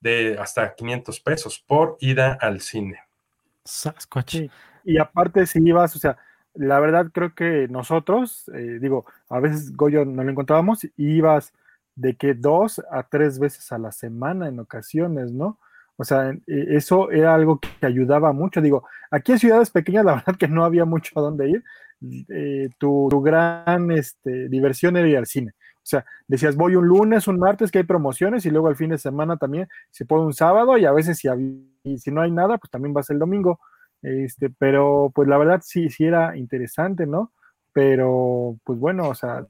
[0.00, 3.00] de hasta 500 pesos por ida al cine.
[4.84, 6.18] Y aparte si ibas, o sea,
[6.52, 11.54] la verdad creo que nosotros, eh, digo, a veces Goyo no lo encontrábamos y ibas
[11.96, 15.58] de que dos a tres veces a la semana en ocasiones, ¿no?
[15.96, 18.60] O sea, e, eso era algo que ayudaba mucho.
[18.60, 21.64] Digo, aquí en ciudades pequeñas, la verdad que no había mucho a dónde ir.
[22.28, 25.52] Eh, tu, gran este, diversión era ir al cine.
[25.76, 28.90] O sea, decías, voy un lunes, un martes, que hay promociones, y luego al fin
[28.90, 31.28] de semana también se puede un sábado, y a veces si,
[31.98, 33.60] si no hay nada, pues también vas el domingo.
[34.02, 37.32] Este, pero pues la verdad sí, sí era interesante, ¿no?
[37.72, 39.46] Pero pues bueno, o sea,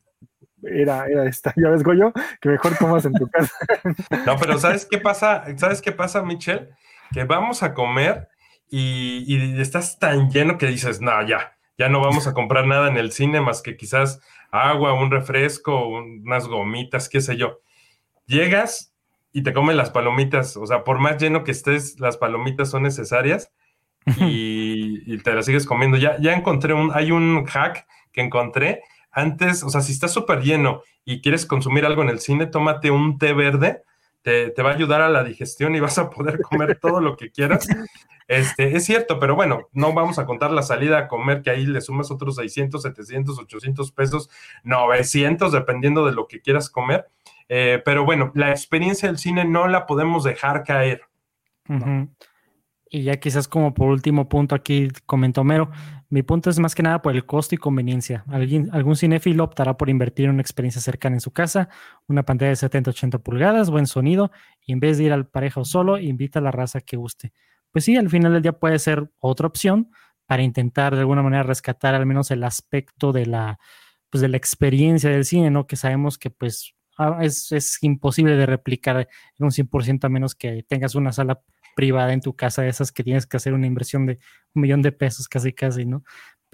[0.70, 3.54] era, era esta, ya ves, Goyo, que mejor comas en tu casa.
[4.26, 5.44] No, pero ¿sabes qué pasa?
[5.56, 6.68] ¿Sabes qué pasa, Michelle?
[7.12, 8.28] Que vamos a comer
[8.70, 12.88] y, y estás tan lleno que dices, no, ya, ya no vamos a comprar nada
[12.88, 17.60] en el cine más que quizás agua, un refresco, unas gomitas, qué sé yo.
[18.26, 18.94] Llegas
[19.32, 22.84] y te comen las palomitas, o sea, por más lleno que estés, las palomitas son
[22.84, 23.52] necesarias
[24.06, 25.96] y, te las sigues comiendo.
[25.96, 28.82] Ya, ya encontré un, hay un hack que encontré
[29.14, 32.90] antes, o sea, si estás súper lleno y quieres consumir algo en el cine, tómate
[32.90, 33.82] un té verde,
[34.22, 37.30] te, va a ayudar a la digestión y vas a poder comer todo lo que
[37.30, 37.68] quieras.
[38.26, 41.66] Este, es cierto, pero bueno, no vamos a contar la salida a comer, que ahí
[41.66, 44.30] le sumas otros 600, 700, 800 pesos,
[44.64, 47.06] 900, dependiendo de lo que quieras comer.
[47.48, 51.02] Eh, pero bueno, la experiencia del cine no la podemos dejar caer.
[52.94, 55.70] Y ya quizás como por último punto aquí comentó Mero,
[56.10, 58.24] mi punto es más que nada por el costo y conveniencia.
[58.28, 61.68] Alguien, algún cinéfilo optará por invertir en una experiencia cercana en su casa,
[62.06, 64.30] una pantalla de 70-80 pulgadas, buen sonido,
[64.64, 67.32] y en vez de ir al pareja o solo, invita a la raza que guste
[67.74, 69.90] pues sí, al final del día puede ser otra opción
[70.26, 73.58] para intentar de alguna manera rescatar al menos el aspecto de la,
[74.10, 75.66] pues de la experiencia del cine, ¿no?
[75.66, 80.36] Que sabemos que pues ah, es, es imposible de replicar en un 100% a menos
[80.36, 81.42] que tengas una sala
[81.74, 84.18] privada en tu casa, esas que tienes que hacer una inversión de
[84.54, 86.04] un millón de pesos casi casi, ¿no?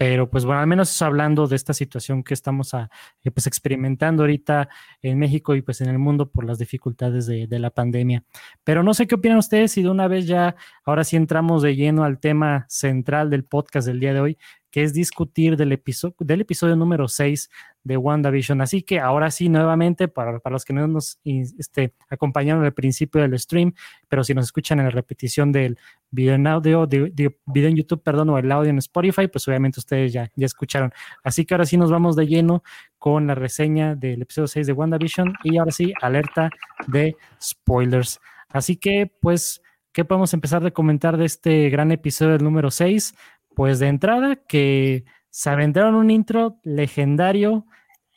[0.01, 2.89] Pero pues bueno, al menos hablando de esta situación que estamos a,
[3.23, 4.67] eh, pues experimentando ahorita
[5.03, 8.23] en México y pues en el mundo por las dificultades de, de, la pandemia.
[8.63, 10.55] Pero no sé qué opinan ustedes si de una vez ya,
[10.85, 14.37] ahora sí entramos de lleno al tema central del podcast del día de hoy,
[14.71, 17.49] que es discutir del episodio, del episodio número 6
[17.83, 18.61] de WandaVision.
[18.61, 23.21] Así que ahora sí, nuevamente, para, para los que no nos este, acompañaron al principio
[23.21, 23.73] del stream,
[24.07, 25.77] pero si nos escuchan en la repetición del
[26.09, 29.79] video en audio, de, video en YouTube, perdón, o el audio en Spotify, pues obviamente
[29.79, 30.93] ustedes ya, ya escucharon.
[31.23, 32.63] Así que ahora sí nos vamos de lleno
[32.97, 36.49] con la reseña del episodio 6 de WandaVision y ahora sí, alerta
[36.87, 38.19] de spoilers.
[38.49, 43.13] Así que, pues, ¿qué podemos empezar de comentar de este gran episodio del número 6?
[43.61, 47.67] Pues de entrada, que se aventaron un intro legendario,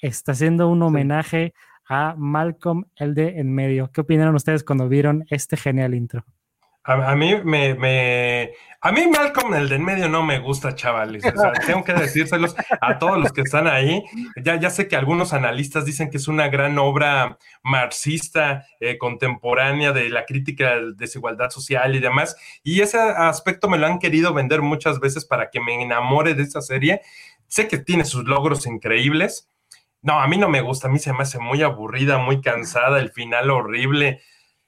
[0.00, 1.52] está haciendo un homenaje
[1.86, 3.90] a Malcolm el de en medio.
[3.92, 6.24] ¿Qué opinaron ustedes cuando vieron este genial intro?
[6.86, 11.22] A, mí me, A mí Malcolm, el de en medio, no me gusta, chavales.
[11.66, 14.04] Tengo que decírselos a todos los que están ahí.
[14.42, 19.92] Ya, ya sé que algunos analistas dicen que es una gran obra marxista eh, contemporánea
[19.92, 22.36] de la crítica de desigualdad social y demás.
[22.62, 26.42] Y ese aspecto me lo han querido vender muchas veces para que me enamore de
[26.42, 27.00] esa serie.
[27.46, 29.48] Sé que tiene sus logros increíbles.
[30.02, 30.88] No, a mí no me gusta.
[30.88, 34.20] A mí se me hace muy aburrida, muy cansada, el final horrible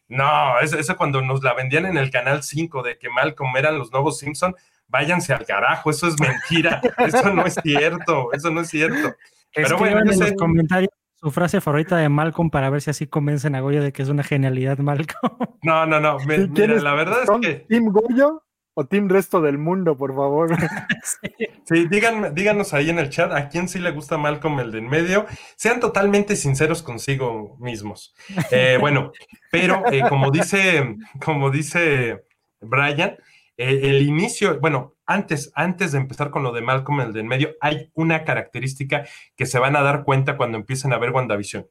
[0.09, 3.92] no, eso, cuando nos la vendían en el canal 5 de que Malcolm eran los
[3.92, 4.55] nuevos Simpson,
[4.88, 9.16] váyanse al carajo, eso es mentira, eso no es cierto, eso no es cierto.
[9.55, 13.55] Pero bueno, en los comentarios su frase favorita de Malcolm para ver si así convencen
[13.55, 15.37] a Goyo de que es una genialidad Malcolm.
[15.62, 16.47] No, no, no, mira,
[16.81, 17.66] la verdad es que...
[17.69, 18.42] Team Goyo
[18.79, 20.51] o Team Resto del Mundo, por favor.
[21.65, 24.89] sí, díganos ahí en el chat a quién sí le gusta Malcolm el de en
[24.89, 25.25] medio.
[25.57, 28.15] Sean totalmente sinceros consigo mismos.
[28.51, 29.12] Eh, bueno,
[29.51, 32.27] pero eh, como dice, como dice
[32.61, 33.17] Brian,
[33.57, 37.29] eh, el inicio, bueno, antes, antes de empezar con lo de Malcolm el de en
[37.29, 41.67] medio, hay una característica que se van a dar cuenta cuando empiecen a ver WandaVision.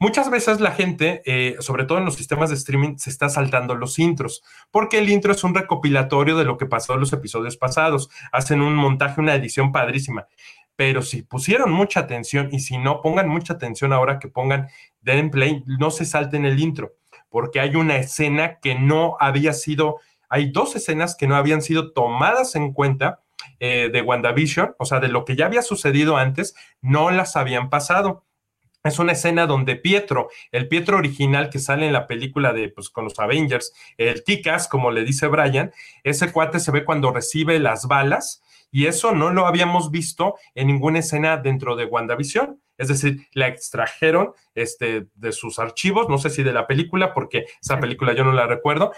[0.00, 3.74] Muchas veces la gente, eh, sobre todo en los sistemas de streaming, se está saltando
[3.74, 7.56] los intros, porque el intro es un recopilatorio de lo que pasó en los episodios
[7.56, 8.08] pasados.
[8.30, 10.28] Hacen un montaje, una edición padrísima.
[10.76, 14.68] Pero si pusieron mucha atención y si no, pongan mucha atención ahora que pongan
[15.00, 16.92] den play, no se salten el intro,
[17.28, 19.96] porque hay una escena que no había sido,
[20.28, 23.24] hay dos escenas que no habían sido tomadas en cuenta
[23.58, 27.68] eh, de WandaVision, o sea, de lo que ya había sucedido antes, no las habían
[27.68, 28.27] pasado
[28.84, 32.88] es una escena donde Pietro, el Pietro original que sale en la película de, pues,
[32.90, 35.72] con los Avengers, el Ticas, como le dice Brian,
[36.04, 40.68] ese cuate se ve cuando recibe las balas y eso no lo habíamos visto en
[40.68, 42.60] ninguna escena dentro de WandaVision.
[42.76, 47.46] Es decir, la extrajeron este, de sus archivos, no sé si de la película, porque
[47.60, 48.92] esa película yo no la recuerdo,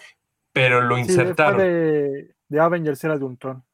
[0.53, 1.59] pero lo insertaron.
[1.59, 3.65] de, de, Avengers era de un tron.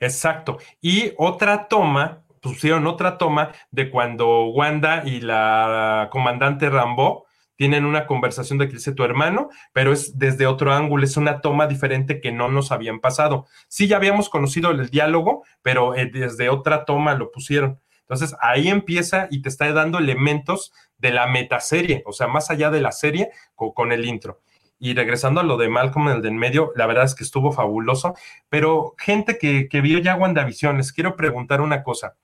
[0.00, 0.58] Exacto.
[0.80, 7.26] Y otra toma pusieron otra toma de cuando Wanda y la comandante Rambo
[7.58, 11.40] tienen una conversación de que dice tu hermano, pero es desde otro ángulo, es una
[11.40, 13.46] toma diferente que no nos habían pasado.
[13.66, 17.80] Sí, ya habíamos conocido el diálogo, pero eh, desde otra toma lo pusieron.
[18.02, 22.70] Entonces ahí empieza y te está dando elementos de la metaserie, o sea, más allá
[22.70, 24.40] de la serie con, el intro.
[24.78, 27.50] Y regresando a lo de Malcolm, el de en medio, la verdad es que estuvo
[27.50, 28.14] fabuloso.
[28.48, 32.14] Pero gente que, que vio ya WandaVision, les quiero preguntar una cosa.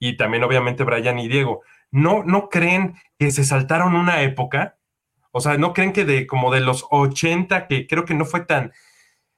[0.00, 1.62] Y también, obviamente, Brian y Diego.
[1.92, 4.78] ¿No, ¿No creen que se saltaron una época?
[5.30, 8.40] O sea, ¿no creen que de como de los 80, que creo que no fue
[8.40, 8.72] tan,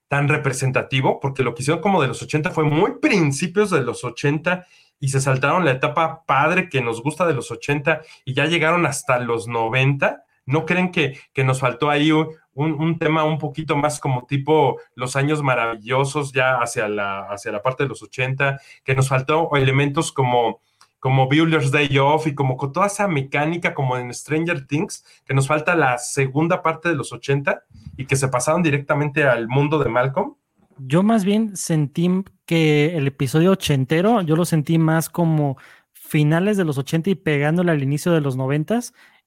[0.09, 4.05] tan representativo, porque lo que hicieron como de los 80 fue muy principios de los
[4.05, 4.67] 80
[5.01, 8.87] y se saltaron la etapa padre que nos gusta de los 80 y ya llegaron
[8.87, 10.25] hasta los 90.
[10.45, 14.79] ¿No creen que, que nos faltó ahí un, un, tema un poquito más como tipo
[14.95, 19.51] los años maravillosos ya hacia la, hacia la parte de los 80, que nos faltó
[19.55, 20.61] elementos como
[21.03, 25.35] como Builder's Day Off y como con toda esa mecánica como en Stranger Things, que
[25.35, 27.65] nos falta la segunda parte de los 80
[27.97, 30.37] y que se pasaron directamente al mundo de Malcolm?
[30.79, 32.09] Yo más bien sentí
[32.47, 35.57] que el episodio ochentero, yo lo sentí más como
[35.91, 38.79] finales de los 80 y pegándole al inicio de los 90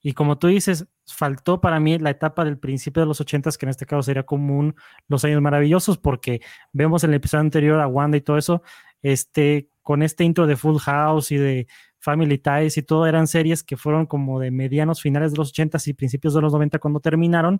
[0.01, 3.65] y como tú dices, faltó para mí la etapa del principio de los 80 que
[3.65, 4.75] en este caso sería común
[5.07, 6.41] los años maravillosos, porque
[6.73, 8.63] vemos en el episodio anterior a Wanda y todo eso,
[9.01, 11.67] este, con este intro de Full House y de
[11.99, 15.77] Family Ties y todo, eran series que fueron como de medianos finales de los 80
[15.87, 17.59] y principios de los 90 cuando terminaron.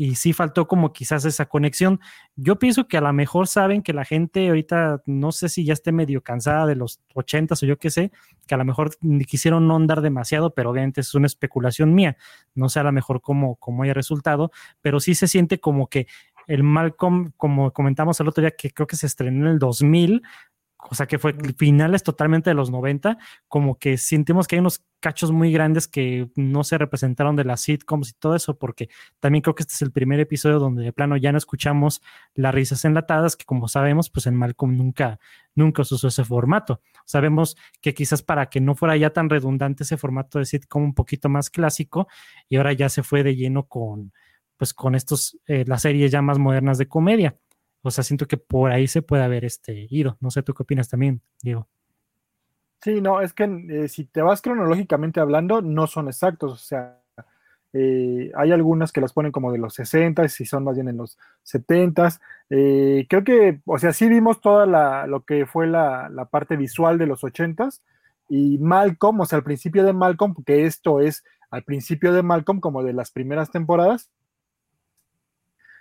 [0.00, 2.00] Y sí faltó como quizás esa conexión.
[2.34, 5.74] Yo pienso que a lo mejor saben que la gente ahorita, no sé si ya
[5.74, 8.10] esté medio cansada de los 80 o yo qué sé,
[8.46, 12.16] que a lo mejor quisieron no andar demasiado, pero obviamente es una especulación mía.
[12.54, 16.06] No sé a lo mejor cómo, cómo haya resultado, pero sí se siente como que
[16.46, 20.22] el Malcolm, como comentamos el otro día, que creo que se estrenó en el 2000,
[20.88, 24.82] o sea que fue finales totalmente de los 90, como que sentimos que hay unos
[25.00, 28.88] cachos muy grandes que no se representaron de las sitcoms y todo eso, porque
[29.18, 32.02] también creo que este es el primer episodio donde de plano ya no escuchamos
[32.34, 35.18] las risas enlatadas, que como sabemos, pues en Malcolm nunca,
[35.54, 36.80] nunca usó ese formato.
[37.04, 40.94] Sabemos que quizás para que no fuera ya tan redundante ese formato de sitcom un
[40.94, 42.08] poquito más clásico,
[42.48, 44.12] y ahora ya se fue de lleno con,
[44.56, 47.36] pues con estos, eh, las series ya más modernas de comedia.
[47.82, 50.16] O sea, siento que por ahí se puede haber este ido.
[50.20, 51.68] No sé, ¿tú qué opinas también, Diego?
[52.82, 56.52] Sí, no, es que eh, si te vas cronológicamente hablando, no son exactos.
[56.52, 57.00] O sea,
[57.72, 60.96] eh, hay algunas que las ponen como de los 60 y son más bien en
[60.96, 62.18] los 70
[62.50, 66.56] eh, creo que, o sea, sí vimos toda la, lo que fue la, la parte
[66.56, 67.68] visual de los 80
[68.28, 72.60] y Malcolm, o sea, al principio de Malcolm, porque esto es al principio de Malcolm,
[72.60, 74.10] como de las primeras temporadas,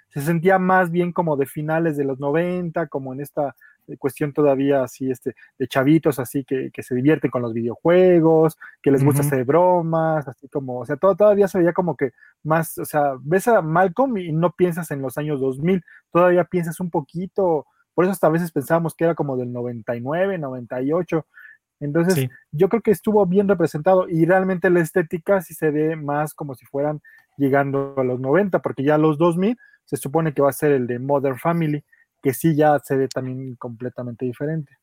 [0.10, 3.56] se sentía más bien como de finales de los 90, como en esta
[3.88, 8.92] eh, cuestión todavía así este, de chavitos así que, se divierten con los videojuegos, que
[8.92, 12.12] les gusta hacer bromas, así como, o sea, todo, todavía se veía como que
[12.44, 16.80] más, o sea, ves a Malcolm y no piensas en los años 2000, todavía piensas
[16.80, 21.26] un poquito, por eso hasta a veces pensábamos que era como del 99, 98.
[21.82, 26.34] Entonces, yo creo que estuvo bien representado y realmente la estética sí se ve más
[26.34, 27.02] como si fueran
[27.38, 29.58] llegando a los 90, porque ya los 2000
[29.90, 31.84] se supone que va a ser el de Modern Family,
[32.22, 34.78] que sí ya se ve también completamente diferente.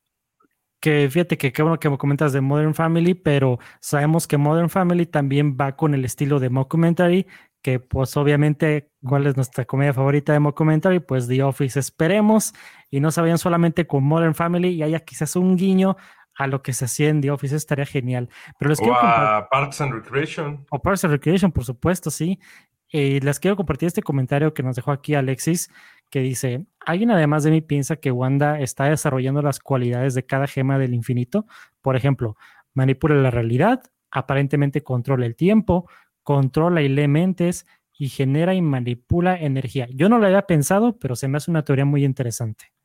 [0.80, 4.68] Que fíjate que qué bueno que me comentas de Modern Family, pero sabemos que Modern
[4.68, 7.26] Family también va con el estilo de mockumentary,
[7.62, 11.00] que pues obviamente, ¿cuál es nuestra comedia favorita de mockumentary?
[11.00, 12.52] Pues The Office, esperemos,
[12.90, 15.96] y no se vayan solamente con Modern Family y haya quizás un guiño
[16.36, 18.28] a lo que se hacía en The Office, estaría genial.
[18.58, 20.66] Pero les o a Parks and Recreation.
[20.70, 22.38] O Parks and Recreation, por supuesto, sí.
[22.88, 25.70] Y les quiero compartir este comentario que nos dejó aquí Alexis,
[26.10, 30.46] que dice, ¿alguien además de mí piensa que Wanda está desarrollando las cualidades de cada
[30.46, 31.46] gema del infinito?
[31.82, 32.36] Por ejemplo,
[32.74, 35.90] manipula la realidad, aparentemente controla el tiempo,
[36.22, 37.66] controla y lee mentes
[37.98, 39.88] y genera y manipula energía.
[39.92, 42.75] Yo no lo había pensado, pero se me hace una teoría muy interesante.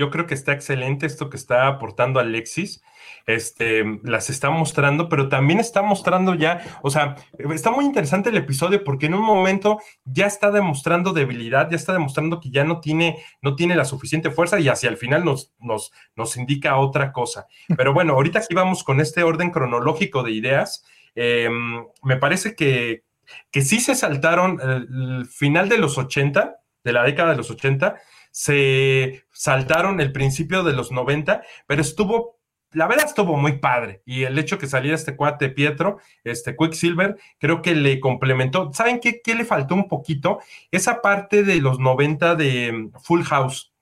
[0.00, 2.80] Yo creo que está excelente esto que está aportando Alexis.
[3.26, 7.16] Este, las está mostrando, pero también está mostrando ya, o sea,
[7.52, 11.92] está muy interesante el episodio porque en un momento ya está demostrando debilidad, ya está
[11.92, 15.52] demostrando que ya no tiene, no tiene la suficiente fuerza y hacia el final nos,
[15.58, 17.46] nos, nos indica otra cosa.
[17.76, 20.82] Pero bueno, ahorita aquí vamos con este orden cronológico de ideas.
[21.14, 23.04] Em, me parece que,
[23.50, 28.00] que sí se saltaron el final de los 80, de la década de los 80,
[28.30, 32.38] se saltaron el principio de los 90, pero estuvo,
[32.72, 34.02] la verdad estuvo muy padre.
[34.04, 38.72] Y el hecho que saliera este cuate Pietro, este Quicksilver, creo que le complementó.
[38.72, 40.40] ¿Saben qué, qué le faltó un poquito?
[40.70, 43.72] Esa parte de los 90 de Full House.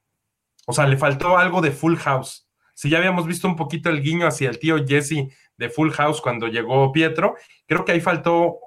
[0.67, 2.47] O sea, le faltó algo de Full House.
[2.75, 5.27] Si ya habíamos visto un poquito el guiño hacia el tío Jesse
[5.57, 7.35] de Full House cuando llegó Pietro,
[7.67, 8.59] creo que ahí faltó,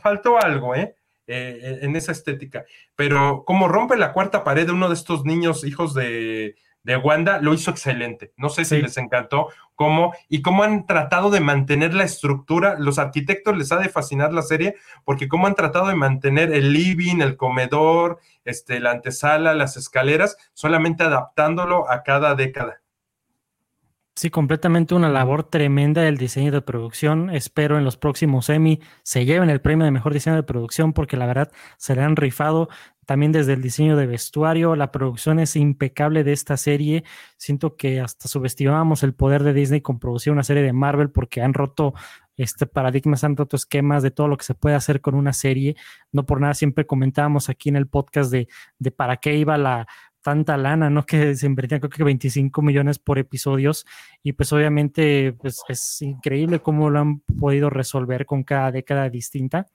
[0.00, 0.96] faltó algo, ¿eh?
[1.32, 2.64] Eh, en esa estética.
[2.96, 7.38] Pero como rompe la cuarta pared de uno de estos niños hijos de, de Wanda
[7.40, 8.32] lo hizo excelente.
[8.36, 8.82] No sé si Sí.
[8.82, 12.74] les encantó cómo y cómo han tratado de mantener la estructura.
[12.80, 14.74] Los arquitectos les ha de fascinar la serie
[15.04, 20.36] porque cómo han tratado de mantener el living, el comedor, este, la antesala, las escaleras,
[20.52, 22.80] solamente adaptándolo a cada década.
[24.20, 27.30] Sí, completamente una labor tremenda del diseño de producción.
[27.30, 31.16] Espero en los próximos Emmy se lleven el premio de mejor diseño de producción porque
[31.16, 32.68] la verdad se le han rifado
[33.06, 34.76] también desde el diseño de vestuario.
[34.76, 37.02] La producción es impecable de esta serie.
[37.38, 41.40] Siento que hasta subestimábamos el poder de Disney con producir una serie de Marvel porque
[41.40, 41.94] han roto
[42.36, 45.76] este paradigmas, han roto esquemas de todo lo que se puede hacer con una serie.
[46.12, 48.48] No por nada siempre comentábamos aquí en el podcast de,
[48.78, 49.86] de para qué iba la
[50.22, 51.04] tanta lana, ¿no?
[51.04, 53.86] Que se invertían creo que 25 millones por episodios
[54.22, 59.66] y pues obviamente pues es increíble cómo lo han podido resolver con cada década distinta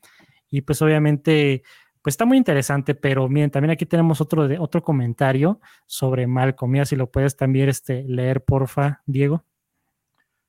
[0.50, 1.64] y pues obviamente
[2.06, 6.72] pues está muy interesante, pero miren, también aquí tenemos otro, de, otro comentario sobre Malcolm,
[6.72, 9.43] mira si lo puedes también este, leer, porfa, Diego.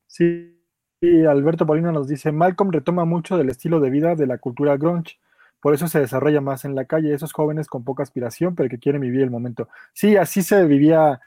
[0.05, 0.55] Sí,
[1.01, 4.77] y Alberto Paulino nos dice, Malcolm retoma mucho del estilo de vida de la cultura
[4.77, 5.17] grunge,
[5.67, 8.79] por eso se desarrolla más en la calle, esos jóvenes con poca aspiración, pero que
[8.79, 9.67] quieren vivir el momento.
[9.91, 11.19] Sí, así se vivía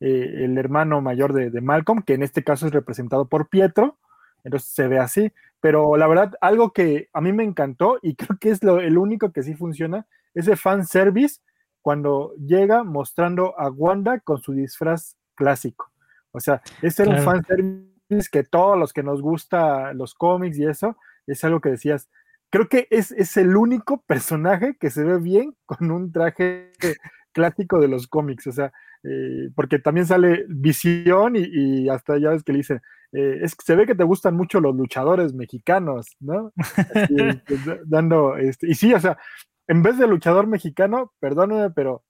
[0.00, 3.98] eh, el hermano mayor de, de, Malcolm, que en este caso es representado por Pietro,
[4.42, 8.38] entonces se ve así, pero la verdad, algo que a mí me encantó y creo
[8.40, 11.42] que es lo, el único que sí funciona, ese fan service
[11.82, 15.92] cuando llega mostrando a Wanda con su disfraz clásico.
[16.30, 17.20] O sea, ese era claro.
[17.20, 20.96] un fan service que todos los que nos gusta los cómics y eso,
[21.26, 22.08] es algo que decías,
[22.50, 26.72] creo que es, es, el único personaje que se ve bien con un traje
[27.32, 28.72] clásico de los cómics, o sea,
[29.04, 32.80] eh, porque también sale Visión y, y, hasta ya ves que le dicen,
[33.12, 36.52] eh, es, se ve que te gustan mucho los luchadores mexicanos, ¿no?
[36.56, 37.14] Así,
[37.86, 39.18] dando, este, y sí, o sea,
[39.66, 42.02] en vez de luchador mexicano, perdóname, pero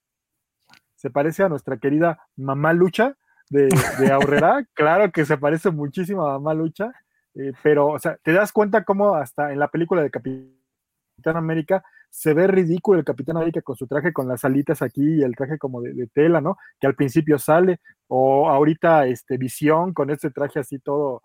[0.95, 3.17] se parece a nuestra querida Mamá Lucha
[3.51, 3.69] de,
[3.99, 6.93] de Aurrera, claro que se parece muchísimo a Mamá Lucha,
[7.39, 11.85] eh, pero, o sea, te das cuenta cómo hasta en la película de Capitán América
[12.11, 15.37] se ve ridículo el Capitán América con su traje con las alitas aquí y el
[15.37, 16.57] traje como de, de, tela, ¿no?
[16.81, 21.23] Que al principio sale, o ahorita este Visión con ese traje así todo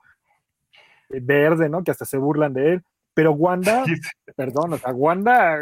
[1.09, 1.84] eh, verde, ¿no?
[1.84, 2.84] Que hasta se burlan de él.
[3.14, 3.84] Pero Wanda,
[4.36, 5.59] perdón, o sea, Wanda,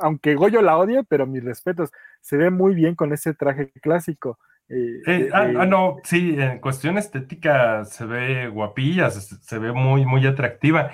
[0.00, 1.90] aunque Goyo la odie, pero mis respetos,
[2.20, 4.38] se ve muy bien con ese traje clásico.
[4.68, 9.72] Eh, eh, ah, ah, no, sí, en cuestión estética se ve guapilla, se, se ve
[9.72, 10.90] muy, muy atractiva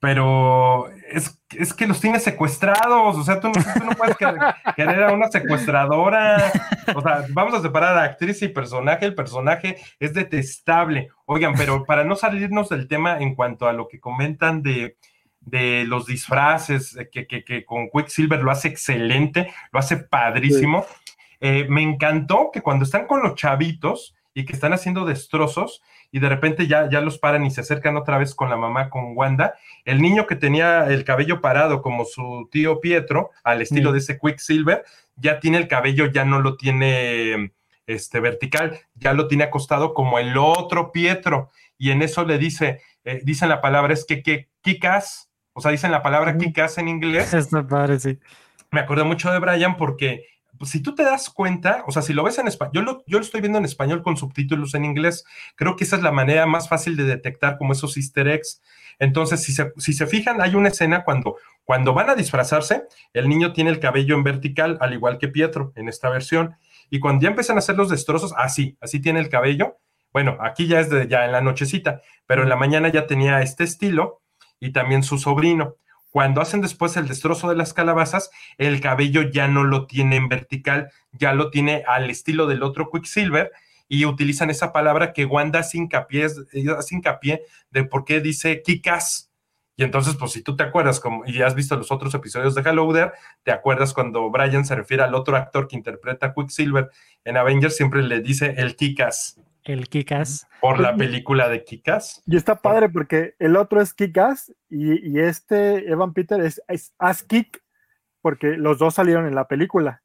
[0.00, 4.16] pero es, es, que los tiene secuestrados, o sea, tú no, tú no puedes
[4.76, 6.52] querer, a una secuestradora,
[6.94, 11.84] o sea, vamos a separar a actriz y personaje, el personaje es detestable, oigan, pero
[11.84, 14.96] para no salirnos del tema en cuanto a lo que comentan de,
[15.40, 21.07] de los disfraces, que, que, que, con Quicksilver lo hace excelente, lo hace padrísimo, sí.
[21.40, 26.20] Eh, me encantó que cuando están con los chavitos y que están haciendo destrozos, y
[26.20, 29.16] de repente ya, ya los paran y se acercan otra vez con la mamá, con
[29.16, 29.54] Wanda.
[29.84, 33.92] El niño que tenía el cabello parado como su tío Pietro, al estilo mm.
[33.92, 34.84] de ese Quicksilver,
[35.16, 37.52] ya tiene el cabello, ya no lo tiene
[37.86, 41.50] este, vertical, ya lo tiene acostado como el otro Pietro.
[41.76, 45.72] Y en eso le dice, eh, dicen la palabra, es que, que Kikas, o sea,
[45.72, 46.38] dicen la palabra.
[46.38, 47.34] Kikas en inglés.
[47.34, 48.18] Está padre, sí.
[48.70, 50.26] Me acordé mucho de Brian porque
[50.64, 53.40] si tú te das cuenta, o sea, si lo ves en español, yo lo, estoy
[53.40, 55.24] viendo en español con subtítulos en inglés,
[55.56, 58.62] creo que esa es la manera más fácil de detectar como esos easter eggs.
[58.98, 63.28] Entonces, si se, si se fijan, hay una escena cuando, cuando van a disfrazarse, el
[63.28, 66.56] niño tiene el cabello en vertical, al igual que Pietro en esta versión,
[66.90, 69.78] y cuando ya empiezan a hacer los destrozos, así, así tiene el cabello.
[70.12, 73.42] Bueno, aquí ya es de, ya en la nochecita, pero en la mañana ya tenía
[73.42, 74.22] este estilo
[74.58, 75.76] y también su sobrino.
[76.10, 80.28] Cuando hacen después el destrozo de las calabazas, el cabello ya no lo tiene en
[80.28, 83.52] vertical, ya lo tiene al estilo del otro Quicksilver
[83.88, 89.30] y utilizan esa palabra que Wanda hace hincapié, hace hincapié de por qué dice Kikas.
[89.76, 92.62] Y entonces, pues si tú te acuerdas como, y has visto los otros episodios de
[92.62, 92.92] Hello
[93.44, 96.90] te acuerdas cuando Brian se refiere al otro actor que interpreta a Quicksilver
[97.24, 99.40] en Avengers, siempre le dice el Kikas.
[99.68, 100.48] El Kikas.
[100.62, 102.22] Por la película de Kikas.
[102.24, 106.94] Y está padre porque el otro es Kikas y, y, este Evan Peter es, es
[106.98, 107.62] As Kick
[108.22, 110.02] porque los dos salieron en la película.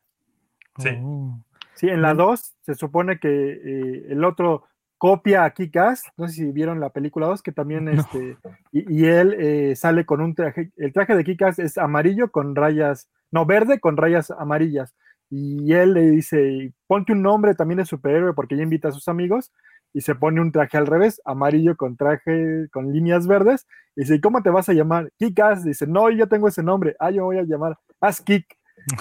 [0.77, 0.89] Sí.
[1.01, 1.39] Oh.
[1.75, 4.65] Sí, en la 2 se supone que eh, el otro
[4.97, 7.91] copia a Kikas, no sé si vieron la película 2, que también no.
[7.91, 8.37] este,
[8.71, 12.55] y, y él eh, sale con un traje, el traje de Kikas es amarillo con
[12.55, 14.93] rayas, no, verde con rayas amarillas
[15.35, 19.07] y él le dice, ponte un nombre también de superhéroe porque ella invita a sus
[19.07, 19.51] amigos
[19.91, 23.65] y se pone un traje al revés, amarillo con traje con líneas verdes,
[23.95, 25.11] y dice, ¿cómo te vas a llamar?
[25.17, 28.45] Kikas, dice, no, yo tengo ese nombre, ah, yo voy a llamar As Kik.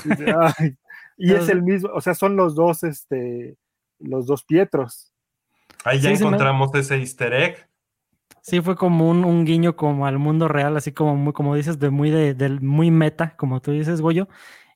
[0.07, 0.26] Dice,
[1.18, 3.59] y es el mismo, o sea, son los dos, este,
[3.99, 5.12] los dos Pietros.
[5.85, 7.68] Ahí ya encontramos ese easter egg.
[8.41, 11.91] Sí, fue como un, guiño como al mundo real, así como muy, como dices, de
[11.91, 14.28] muy de, muy meta, como tú dices, Goyo.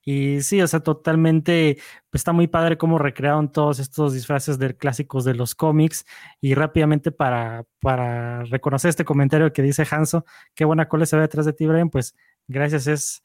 [0.08, 1.78] Y sí, o sea, totalmente,
[2.10, 6.06] pues está muy padre cómo recrearon todos estos disfraces de clásicos de los cómics.
[6.40, 11.22] Y rápidamente para, para reconocer este comentario que dice Hanso, qué buena cola se ve
[11.22, 12.14] detrás de ti, Brian, pues
[12.46, 13.22] gracias, es,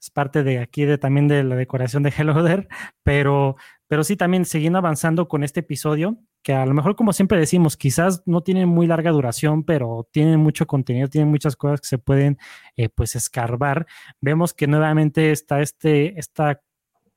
[0.00, 2.68] es parte de aquí de también de la decoración de Hello There,
[3.02, 7.38] pero, pero sí también siguiendo avanzando con este episodio, que a lo mejor como siempre
[7.38, 11.86] decimos, quizás no tienen muy larga duración, pero tienen mucho contenido, tienen muchas cosas que
[11.86, 12.38] se pueden
[12.76, 13.86] eh, pues escarbar.
[14.22, 16.62] Vemos que nuevamente está este, esta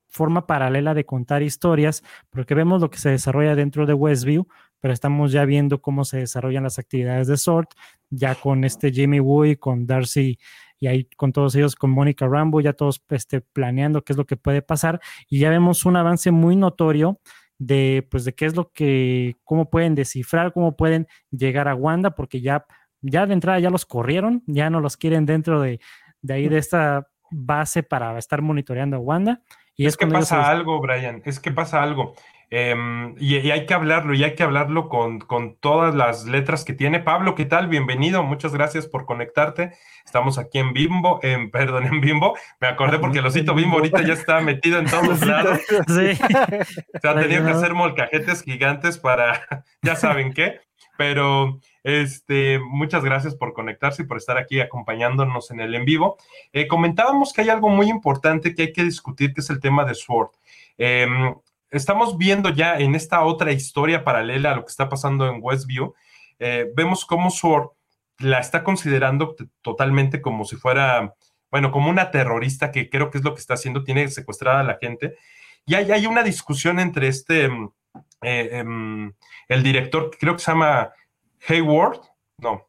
[0.10, 4.48] forma paralela de contar historias, porque vemos lo que se desarrolla dentro de Westview,
[4.80, 7.72] pero estamos ya viendo cómo se desarrollan las actividades de Sort,
[8.10, 10.38] ya con este Jimmy Woo y con Darcy
[10.84, 14.26] y ahí con todos ellos, con Mónica Rambo, ya todos este, planeando qué es lo
[14.26, 17.22] que puede pasar y ya vemos un avance muy notorio
[17.58, 22.16] de pues de qué es lo que, cómo pueden descifrar, cómo pueden llegar a Wanda,
[22.16, 22.66] porque ya,
[23.00, 25.80] ya de entrada ya los corrieron, ya no los quieren dentro de,
[26.22, 29.42] de ahí de esta base para estar monitoreando a Wanda.
[29.78, 32.14] Y es, que pasa algo, Brian, es que pasa algo.
[32.56, 36.74] Em, y, hay que hablarlo, y hay que hablarlo con, con, todas las letras que
[36.74, 37.00] tiene.
[37.00, 37.68] Pablo, ¿qué tal?
[37.68, 39.72] Bienvenido, muchas gracias por conectarte.
[40.06, 42.38] Estamos aquí en Bimbo, en, perdón, en Bimbo.
[42.60, 45.62] Me acordé porque el osito Bimbo ahorita ya está metido en todos lados.
[45.68, 46.12] Sí.
[46.94, 50.60] o sea, tenía que hacer molcajetes gigantes para, ya saben qué.
[50.96, 56.18] Pero este, muchas gracias por conectarse y por estar aquí acompañándonos en el en vivo.
[56.52, 59.86] Eh, comentábamos que hay algo muy importante que hay que discutir, que es el tema
[59.86, 60.30] de Sword.
[60.78, 61.08] Eh,
[61.74, 65.94] estamos viendo ya en esta otra historia paralela a lo que está pasando en Westview,
[66.40, 67.70] eh, vemos cómo Sword
[68.20, 71.16] la está considerando totalmente como si fuera,
[71.52, 74.64] bueno, como una terrorista, que creo que es lo que está haciendo, tiene secuestrada a
[74.64, 75.16] la gente.
[75.66, 77.70] Y hay, una discusión entre este, mm,
[78.22, 79.14] eh, em,
[79.48, 80.92] el director, creo que se llama
[81.48, 82.02] Hayward,
[82.38, 82.68] no,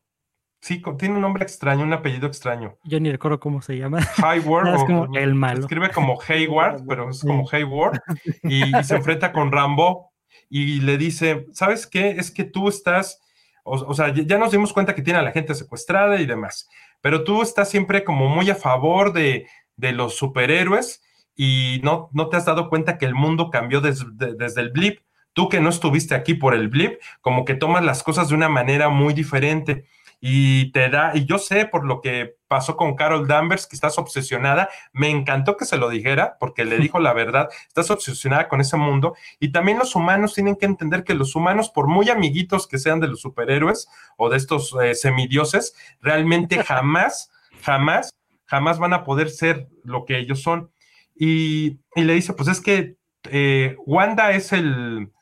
[0.64, 2.78] Sí, tiene un nombre extraño, un apellido extraño.
[2.84, 3.98] Yo ni recuerdo cómo se llama.
[4.16, 4.68] Hayward.
[4.76, 5.60] es como el malo.
[5.60, 8.00] escribe como Hayward, pero es como Hayward.
[8.44, 10.10] Y, se enfrenta con Rambo
[10.48, 12.12] y le dice, ¿sabes qué?
[12.12, 13.20] Es que tú estás,
[13.62, 16.66] o, sea, ya nos dimos cuenta que tiene a la gente secuestrada y demás,
[17.02, 19.46] pero tú estás siempre como muy a favor de,
[19.76, 21.02] los superhéroes
[21.36, 25.00] y no, no te has dado cuenta que el mundo cambió desde el blip.
[25.34, 28.48] Tú que no estuviste aquí por el blip, como que tomas las cosas de una
[28.48, 29.84] manera muy diferente
[30.26, 33.98] y te da, y yo sé por lo que pasó con Carol Danvers, que estás
[33.98, 38.62] obsesionada, me encantó que se lo dijera, porque le dijo la verdad, estás obsesionada con
[38.62, 42.66] ese mundo, y también los humanos tienen que entender que los humanos, por muy amiguitos
[42.66, 48.10] que sean de los superhéroes o de estos eh, semidioses, realmente jamás, jamás,
[48.46, 50.70] jamás van a poder ser lo que ellos son.
[51.14, 52.96] Y, le dice, pues es que
[53.30, 55.12] eh, Wanda es el,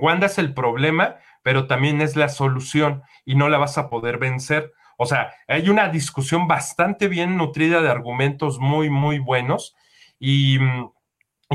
[0.00, 1.16] Wanda es el problema,
[1.48, 4.74] pero también es la solución y no la vas a poder vencer.
[4.98, 9.74] O sea, hay una discusión bastante bien nutrida de argumentos muy, muy buenos
[10.20, 10.90] y, mm,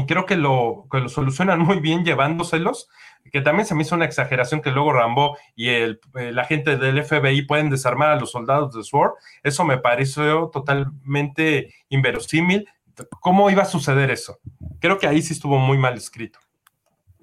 [0.07, 2.89] creo que lo, solucionan muy bien llevándoselos,
[3.31, 5.67] que también se me hizo una exageración que luego Rambo y
[6.15, 9.11] la gente del FBI pueden desarmar a los soldados de SWORD.
[9.43, 12.67] Eso me pareció totalmente inverosímil.
[13.21, 14.39] ¿Cómo iba a suceder eso?
[14.79, 16.39] Creo que ahí sí estuvo muy mal escrito.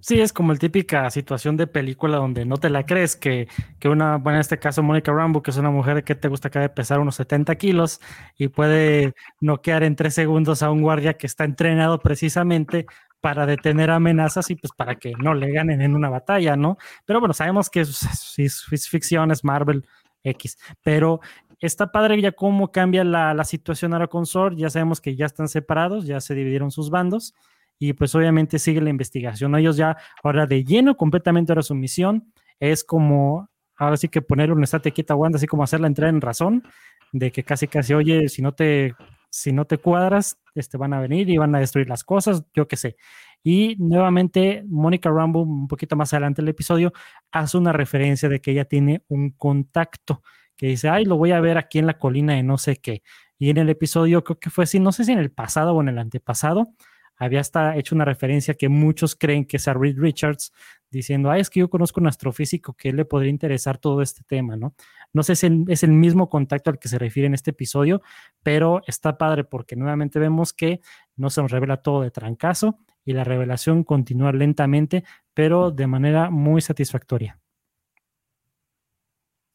[0.00, 3.48] Sí, es como el típica situación de película donde no te la crees que,
[3.78, 6.50] que una, bueno, en este caso Mónica Rambo, que es una mujer que te gusta
[6.50, 8.00] que debe pesar unos 70 kilos
[8.38, 12.86] y puede noquear en tres segundos a un guardia que está entrenado precisamente
[13.20, 16.78] para detener amenazas y pues para que no le ganen en una batalla, ¿no?
[17.04, 19.86] Pero bueno, sabemos que es, es, ficción, es Marvel
[20.24, 21.20] X, pero
[21.60, 25.26] está padre ya cómo cambia la, la situación ahora con Sword, ya sabemos que ya
[25.26, 27.34] están separados, ya se dividieron sus bandos
[27.80, 29.56] y pues obviamente sigue la investigación.
[29.56, 34.52] Ellos ya ahora de lleno completamente ahora su misión es como ahora sí que poner
[34.52, 36.62] un estate quita Wanda, así como hacerla entrar en razón
[37.10, 38.94] de que casi casi, oye, si no te
[39.30, 42.68] si no te cuadras, este van a venir y van a destruir las cosas, yo
[42.68, 42.96] qué sé.
[43.42, 46.92] Y nuevamente, Mónica Rambo, un poquito más adelante del episodio,
[47.32, 50.22] hace una referencia de que ella tiene un contacto
[50.56, 53.02] que dice, ay, lo voy a ver aquí en la colina de no sé qué.
[53.38, 55.80] Y en el episodio, creo que fue así, no sé si en el pasado o
[55.80, 56.74] en el antepasado,
[57.20, 60.52] había hasta hecho una referencia que muchos creen que es a Reed Richards,
[60.90, 64.56] diciendo, ay, es que yo conozco un astrofísico que le podría interesar todo este tema,
[64.56, 64.74] ¿no?
[65.12, 68.00] No sé si es el mismo contacto al que se refiere en este episodio,
[68.42, 70.80] pero está padre porque nuevamente vemos que
[71.14, 75.04] no se nos revela todo de trancazo y la revelación continúa lentamente,
[75.34, 77.38] pero de manera muy satisfactoria.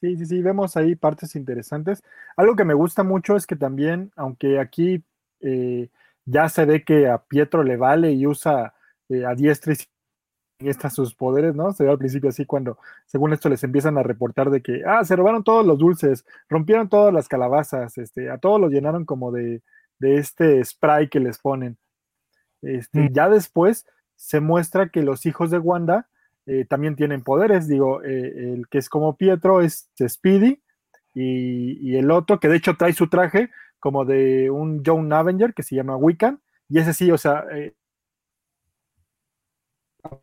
[0.01, 2.03] Sí, sí, sí, vemos ahí partes interesantes.
[2.37, 5.03] Algo que me gusta mucho es que también, aunque aquí...
[5.41, 5.89] Eh,
[6.25, 8.73] ya se ve que a Pietro le vale y usa
[9.09, 9.77] eh, a diestra y
[10.59, 11.73] manifiesta sus poderes, ¿no?
[11.73, 15.03] Se ve al principio así cuando, según esto, les empiezan a reportar de que, ah,
[15.03, 19.31] se robaron todos los dulces, rompieron todas las calabazas, este, a todos los llenaron como
[19.31, 19.61] de,
[19.99, 21.77] de este spray que les ponen.
[22.61, 23.13] Este, Mm.
[23.13, 26.07] Ya después se muestra que los hijos de Wanda
[26.45, 27.67] eh, también tienen poderes.
[27.67, 30.61] Digo, eh, el que es como Pietro es Speedy
[31.13, 33.51] y, y el otro, que de hecho trae su traje
[33.85, 36.41] como de un John Avenger que se llama Wiccan.
[36.67, 37.75] Y ese sí, o sea, eh,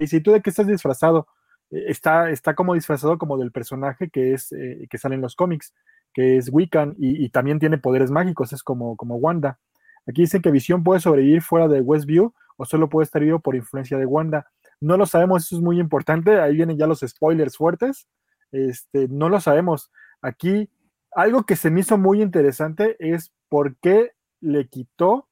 [0.01, 1.29] y si tú de qué estás disfrazado,
[1.71, 5.35] Eh, está, está como disfrazado como del personaje que es eh, que sale en los
[5.37, 5.73] cómics,
[6.13, 9.59] que es Wiccan y, también tiene poderes mágicos, es como, como Wanda.
[10.07, 13.55] Aquí dicen que Visión puede sobrevivir fuera de Westview o solo puede estar vivo por
[13.55, 14.47] influencia de Wanda.
[14.81, 16.41] No lo sabemos, eso es muy importante.
[16.41, 18.09] Ahí vienen ya los spoilers fuertes.
[18.53, 19.91] Este, no lo sabemos.
[20.21, 20.69] Aquí,
[21.13, 25.29] algo que se me hizo muy interesante es por qué le quitó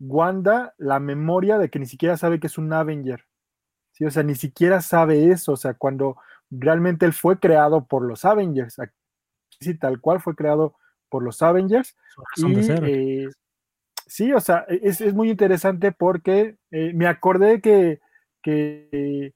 [0.00, 3.26] Wanda la memoria de que ni siquiera sabe que es un Avenger.
[3.90, 4.06] ¿Sí?
[4.06, 5.52] O sea, ni siquiera sabe eso.
[5.52, 6.16] O sea, cuando
[6.50, 8.78] realmente él fue creado por los Avengers.
[9.60, 10.76] Sí, tal cual fue creado
[11.10, 11.94] por los Avengers.
[12.36, 13.28] Y, eh,
[14.06, 18.00] sí, o sea, es, es muy interesante porque eh, me acordé que,
[18.42, 19.34] que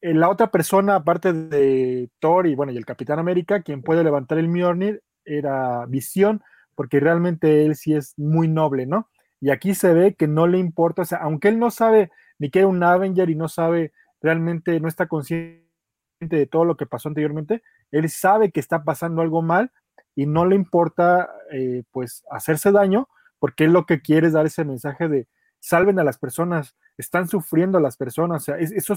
[0.00, 4.02] eh, la otra persona, aparte de Thor y bueno, y el Capitán América, quien puede
[4.02, 6.42] levantar el Mjolnir era Visión,
[6.74, 9.08] porque realmente él sí es muy noble, ¿no?
[9.40, 12.50] Y aquí se ve que no le importa, o sea, aunque él no sabe ni
[12.50, 15.64] que era un Avenger y no sabe realmente, no está consciente
[16.20, 19.72] de todo lo que pasó anteriormente, él sabe que está pasando algo mal
[20.14, 23.08] y no le importa eh, pues hacerse daño
[23.38, 25.28] porque él lo que quiere es dar ese mensaje de
[25.60, 28.96] salven a las personas, están sufriendo las personas, o sea, es- eso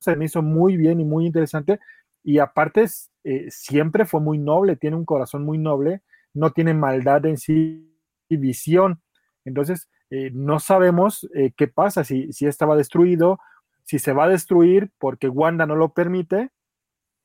[0.00, 1.80] se me hizo muy bien y muy interesante
[2.22, 2.86] y aparte
[3.24, 6.02] eh, siempre fue muy noble, tiene un corazón muy noble,
[6.34, 7.94] no tiene maldad en sí
[8.28, 9.02] y visión,
[9.44, 13.38] entonces eh, no sabemos eh, qué pasa, si, si estaba destruido,
[13.84, 16.50] si se va a destruir porque Wanda no lo permite,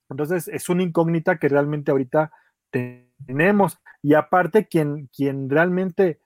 [0.09, 2.31] entonces es una incógnita que realmente ahorita
[2.69, 3.79] tenemos.
[4.01, 6.19] Y aparte, quien, quien realmente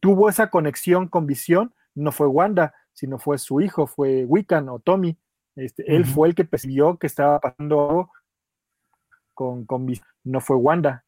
[0.00, 4.78] tuvo esa conexión con visión no fue Wanda, sino fue su hijo, fue Wiccan o
[4.78, 5.18] Tommy.
[5.56, 8.12] Este, Él fue el que percibió que estaba pasando algo
[9.34, 11.04] con, con visión, no fue Wanda.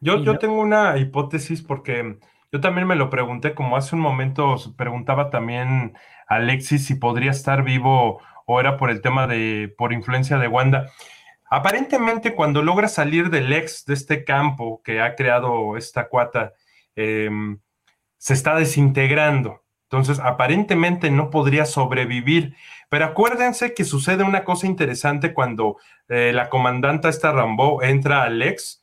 [0.00, 2.18] Yo, yo no- tengo una hipótesis porque
[2.52, 5.94] yo también me lo pregunté, como hace un momento preguntaba también
[6.28, 10.90] Alexis si podría estar vivo o era por el tema de, por influencia de Wanda.
[11.48, 16.52] Aparentemente, cuando logra salir del ex de este campo que ha creado esta cuata,
[16.96, 17.58] em,
[18.18, 19.62] se está desintegrando.
[19.84, 22.56] Entonces, aparentemente no podría sobrevivir.
[22.88, 25.76] Pero acuérdense que sucede una cosa interesante cuando
[26.08, 28.82] eh, la comandanta esta Rambo entra al ex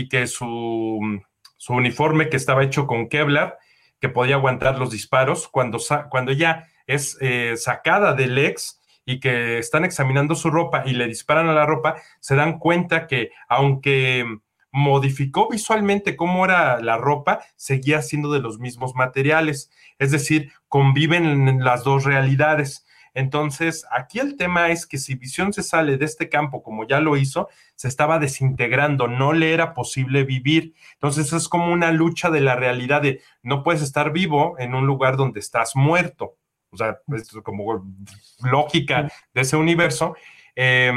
[0.00, 1.20] y que su,
[1.58, 3.58] su uniforme que estaba hecho con Kevlar,
[4.00, 5.78] que podía aguantar los disparos, cuando,
[6.08, 11.06] cuando ella es eh, sacada del ex y que están examinando su ropa y le
[11.06, 14.24] disparan a la ropa, se dan cuenta que aunque
[14.72, 19.70] modificó visualmente cómo era la ropa, seguía siendo de los mismos materiales.
[19.98, 22.86] Es decir, conviven en las dos realidades.
[23.14, 27.00] Entonces, aquí el tema es que si Visión se sale de este campo como ya
[27.00, 30.74] lo hizo, se estaba desintegrando, no le era posible vivir.
[30.94, 34.86] Entonces es como una lucha de la realidad de no puedes estar vivo en un
[34.86, 36.36] lugar donde estás muerto.
[36.70, 37.84] O sea, es como
[38.42, 40.14] lógica de ese universo.
[40.54, 40.92] Eh,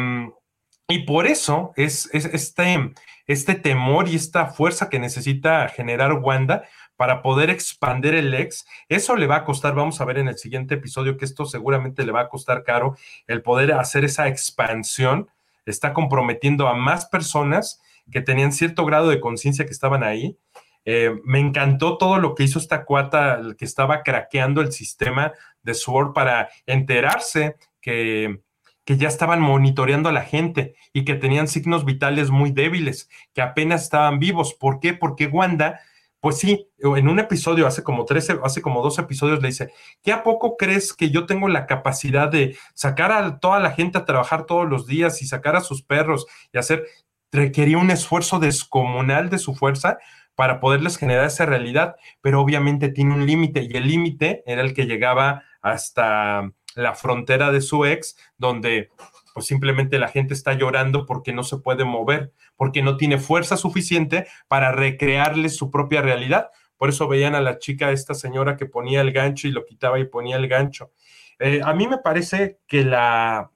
[0.88, 2.94] y por eso es, es este,
[3.26, 6.66] este temor y esta fuerza que necesita generar Wanda
[7.04, 10.38] para poder expandir el ex, eso le va a costar, vamos a ver en el
[10.38, 12.96] siguiente episodio que esto seguramente le va a costar caro,
[13.28, 15.28] el poder hacer esa expansión,
[15.66, 20.38] está comprometiendo a más personas que tenían cierto grado de conciencia que estaban ahí.
[20.86, 25.74] Eh, me encantó todo lo que hizo esta cuata que estaba craqueando el sistema de
[25.74, 28.40] SWORD para enterarse que,
[28.86, 33.42] que ya estaban monitoreando a la gente y que tenían signos vitales muy débiles, que
[33.42, 34.54] apenas estaban vivos.
[34.54, 34.94] ¿Por qué?
[34.94, 35.82] Porque Wanda
[36.24, 40.14] pues sí, en un episodio, hace como 13, hace como dos episodios, le dice, ¿qué
[40.14, 44.06] a poco crees que yo tengo la capacidad de sacar a toda la gente a
[44.06, 46.86] trabajar todos los días y sacar a sus perros y hacer,
[47.34, 49.98] requería un esfuerzo descomunal de su fuerza
[50.34, 54.74] para poderles generar esa realidad, pero obviamente tiene un límite y el límite era el
[54.74, 58.92] que llegaba hasta la frontera de su ex, donde
[59.34, 63.58] pues simplemente la gente está llorando porque no se puede mover, porque no tiene fuerza
[63.58, 66.50] suficiente para recrearle su propia realidad.
[66.78, 70.00] Por eso veían a la chica, esta señora que ponía el gancho y lo quitaba
[70.00, 70.92] y ponía el gancho.
[71.40, 73.52] Eh, a mí me parece que la,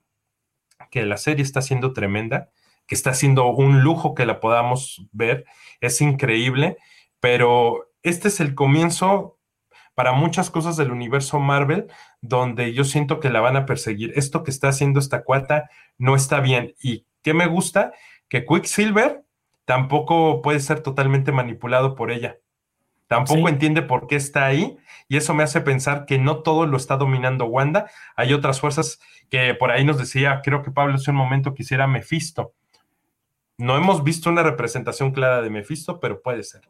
[0.90, 2.50] que la serie está siendo tremenda,
[2.86, 5.44] que está siendo un lujo que la podamos ver,
[5.80, 6.78] es increíble,
[7.20, 9.37] pero este es el comienzo
[9.98, 11.88] para muchas cosas del universo Marvel,
[12.20, 14.12] donde yo siento que la van a perseguir.
[14.14, 16.76] Esto que está haciendo esta cuata no está bien.
[16.80, 17.90] ¿Y qué me gusta?
[18.28, 19.24] Que Quicksilver
[19.64, 22.38] tampoco puede ser totalmente manipulado por ella.
[23.08, 24.78] Tampoco entiende por qué está ahí
[25.08, 27.90] y eso me hace pensar que no todo lo está dominando Wanda.
[28.14, 31.88] Hay otras fuerzas que por ahí nos decía, creo que Pablo hace un momento quisiera
[31.88, 32.52] Mephisto.
[33.56, 36.68] No hemos visto una representación clara de Mephisto, pero puede ser.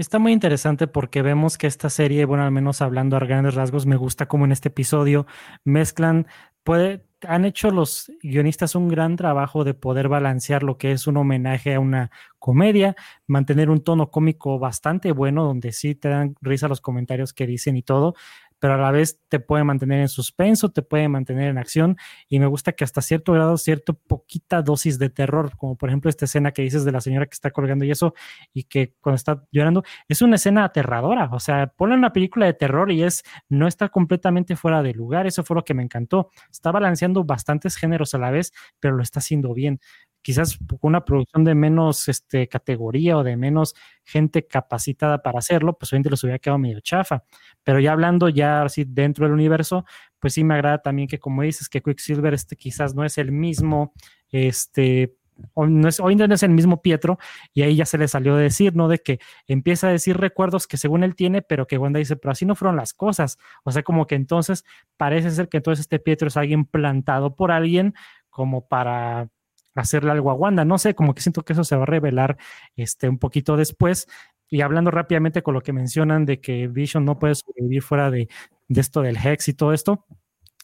[0.00, 3.84] Está muy interesante porque vemos que esta serie, bueno, al menos hablando a grandes rasgos,
[3.84, 5.26] me gusta como en este episodio
[5.62, 6.26] mezclan,
[6.64, 11.18] puede, han hecho los guionistas un gran trabajo de poder balancear lo que es un
[11.18, 12.96] homenaje a una comedia,
[13.26, 17.76] mantener un tono cómico bastante bueno, donde sí te dan risa los comentarios que dicen
[17.76, 18.14] y todo,
[18.60, 21.96] pero a la vez te puede mantener en suspenso, te puede mantener en acción
[22.28, 26.08] y me gusta que hasta cierto grado, cierto poquita dosis de terror, como por ejemplo
[26.08, 28.14] esta escena que dices de la señora que está colgando y eso
[28.52, 32.54] y que cuando está llorando, es una escena aterradora, o sea, ponle una película de
[32.54, 36.30] terror y es no está completamente fuera de lugar, eso fue lo que me encantó,
[36.50, 39.80] está balanceando bastantes géneros a la vez, pero lo está haciendo bien
[40.22, 45.92] quizás una producción de menos este, categoría o de menos gente capacitada para hacerlo, pues
[45.92, 47.24] obviamente los hubiera quedado medio chafa.
[47.62, 49.84] Pero ya hablando ya así dentro del universo,
[50.18, 53.32] pues sí me agrada también que como dices que Quicksilver este quizás no es el
[53.32, 53.92] mismo,
[54.30, 55.16] este,
[55.54, 57.18] hoy no es, hoy no es el mismo Pietro,
[57.52, 58.88] y ahí ya se le salió a decir, ¿no?
[58.88, 62.32] De que empieza a decir recuerdos que según él tiene, pero que Wanda dice, pero
[62.32, 63.38] así no fueron las cosas.
[63.64, 64.64] O sea, como que entonces
[64.96, 67.94] parece ser que entonces este Pietro es alguien plantado por alguien
[68.30, 69.28] como para
[69.74, 70.64] hacerle algo a Wanda.
[70.64, 72.36] No sé, como que siento que eso se va a revelar
[72.76, 74.06] este, un poquito después.
[74.48, 78.28] Y hablando rápidamente con lo que mencionan de que Vision no puede sobrevivir fuera de,
[78.68, 80.06] de esto del Hex y todo esto,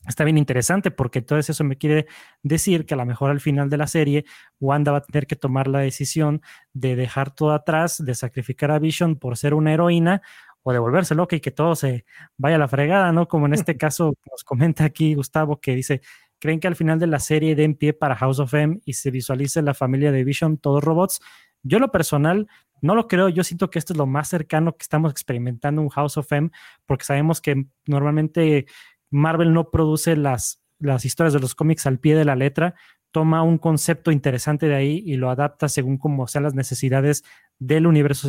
[0.09, 2.07] está bien interesante porque todo eso me quiere
[2.43, 4.25] decir que a lo mejor al final de la serie
[4.61, 6.43] Wanda va a tener que tomar la decisión
[6.73, 10.23] de dejar todo atrás, de sacrificar a Vision por ser una heroína
[10.63, 12.05] o de volverse loca y que todo se
[12.37, 13.29] vaya a la fregada, ¿no?
[13.29, 16.01] Como en este caso nos comenta aquí Gustavo que dice,
[16.39, 19.11] ¿Creen que al final de la serie den pie para House of M y se
[19.11, 21.20] visualice la familia de Vision, todos robots?
[21.62, 22.47] Yo lo personal
[22.82, 25.89] no lo creo, yo siento que esto es lo más cercano que estamos experimentando en
[25.89, 26.51] House of M,
[26.84, 28.66] porque sabemos que normalmente
[29.11, 32.74] Marvel no produce las, las historias de los cómics al pie de la letra,
[33.12, 37.24] toma un concepto interesante de ahí y lo adapta según como sean las necesidades
[37.59, 38.28] del universo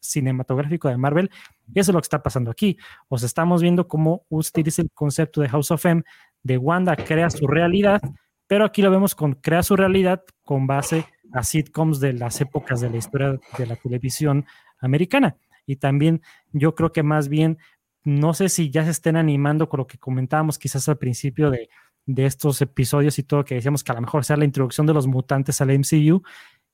[0.00, 1.30] cinematográfico de Marvel.
[1.72, 2.76] Y eso es lo que está pasando aquí.
[3.08, 6.02] O sea, estamos viendo cómo utiliza el concepto de House of M
[6.48, 8.00] de Wanda crea su realidad,
[8.46, 12.80] pero aquí lo vemos con crea su realidad con base a sitcoms de las épocas
[12.80, 14.46] de la historia de la televisión
[14.80, 15.36] americana.
[15.66, 16.22] Y también
[16.52, 17.58] yo creo que más bien,
[18.02, 21.68] no sé si ya se estén animando con lo que comentábamos quizás al principio de,
[22.06, 24.94] de estos episodios y todo, que decíamos que a lo mejor sea la introducción de
[24.94, 26.22] los mutantes al MCU,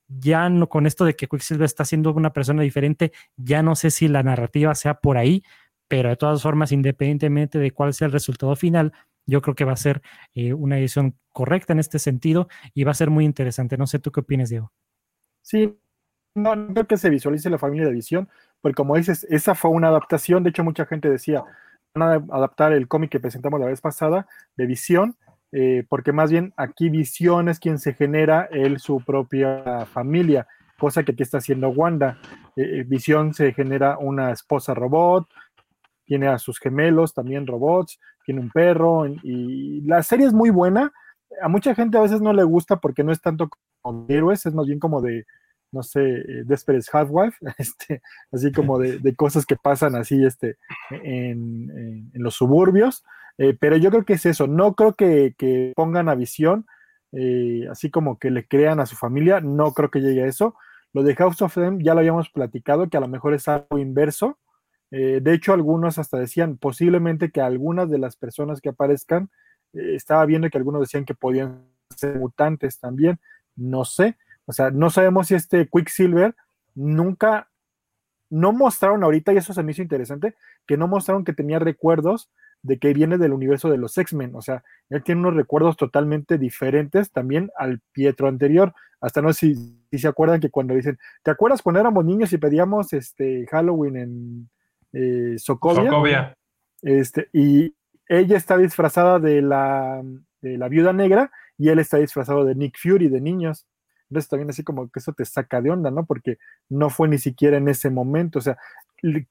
[0.07, 3.91] ya no con esto de que Quicksilver está siendo una persona diferente, ya no sé
[3.91, 5.43] si la narrativa sea por ahí,
[5.89, 8.93] pero de todas formas, independientemente de cuál sea el resultado final,
[9.27, 10.03] yo creo que va a ser
[10.35, 13.77] eh, una edición correcta en este sentido y va a ser muy interesante.
[13.77, 14.73] No sé tú qué opinas, Diego.
[15.43, 15.79] Sí,
[16.35, 18.29] no, no creo que se visualice la familia de visión,
[18.61, 20.43] porque como dices, esa fue una adaptación.
[20.43, 21.45] De hecho, mucha gente decía,
[21.95, 25.17] van a adaptar el cómic que presentamos la vez pasada de visión,
[25.53, 30.49] eh, porque más bien aquí visión es quien se genera él su propia familia,
[30.79, 32.19] cosa que aquí está haciendo Wanda.
[32.57, 35.29] Eh, visión se genera una esposa robot,
[36.05, 40.93] tiene a sus gemelos también robots, tiene un perro y la serie es muy buena.
[41.43, 43.49] A mucha gente a veces no le gusta porque no es tanto
[43.83, 45.27] como de héroes, es más bien como de,
[45.75, 48.01] no sé, eh, Desperate Housewife, este,
[48.33, 50.57] así como de, cosas que pasan así este,
[50.91, 53.05] en, los suburbios.
[53.37, 56.67] Eh, pero yo creo que es eso, no creo que, pongan a visión,
[57.13, 60.55] eh, así como que le crean a su familia, no creo que llegue a eso.
[60.93, 63.79] Lo de House of Them ya lo habíamos platicado, que a lo mejor es algo
[63.79, 64.39] inverso,
[64.97, 69.29] eh, de hecho, algunos hasta decían posiblemente que algunas de las personas que aparezcan,
[69.73, 73.19] eh, estaba viendo que algunos decían que podían ser mutantes también,
[73.57, 74.17] no sé,
[74.47, 76.37] o sea, no sabemos si este Quicksilver
[76.77, 77.51] nunca,
[78.31, 82.31] no mostraron ahorita, y eso se me hizo interesante, que no mostraron que tenía recuerdos
[82.63, 86.39] de que viene del universo de los X-Men, o sea, él tiene unos recuerdos totalmente
[86.39, 91.01] diferentes también al Pietro anterior, hasta no sé si, si se acuerdan que cuando dicen,
[91.25, 94.51] ¿te acuerdas cuando éramos niños y pedíamos este Halloween en
[94.95, 96.37] eh, Sokovia.
[96.83, 97.75] Este, y
[98.09, 100.03] ella está disfrazada de la,
[100.41, 103.67] de la viuda negra y él está disfrazado de Nick Fury, de niños.
[104.11, 106.05] Entonces también así como que eso te saca de onda, ¿no?
[106.05, 106.39] Porque
[106.69, 108.59] no fue ni siquiera en ese momento, o sea,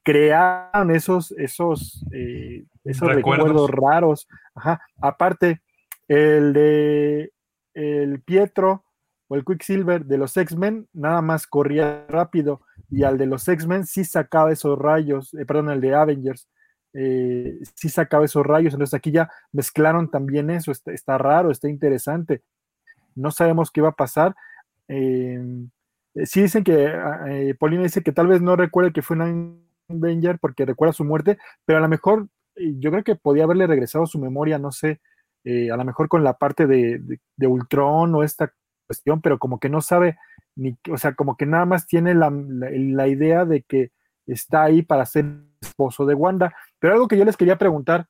[0.04, 3.70] crearon esos, esos, eh, esos recuerdos.
[3.70, 4.28] raros.
[4.56, 4.82] Ajá.
[5.02, 5.62] Aparte,
[6.08, 7.32] el de
[7.74, 8.84] el Pietro
[9.28, 13.86] o el Quicksilver de los X-Men nada más corría rápido y al de los X-Men
[13.86, 16.48] sí sacaba esos rayos, eh, perdón, el de Avengers,
[16.94, 22.44] eh, sí sacaba esos rayos, entonces aquí ya mezclaron también eso, está, raro, está interesante,
[23.16, 24.36] no sabemos qué va a pasar.
[24.88, 25.70] Em,
[26.16, 27.26] eh, sí dicen que, ah,
[27.60, 31.38] Paulina dice que tal vez no recuerde que fue un Avenger porque recuerda su muerte,
[31.66, 35.02] pero a lo mejor yo creo que podía haberle regresado su memoria, no sé,
[35.46, 38.54] a lo mejor con la parte de Ultron o esta
[38.88, 40.18] cuestión, pero como que no sabe
[40.92, 43.92] o sea, como que nada más tiene la, idea de que
[44.26, 45.26] está ahí para ser
[45.62, 46.54] esposo de Wanda.
[46.80, 48.08] Pero algo que yo les quería preguntar,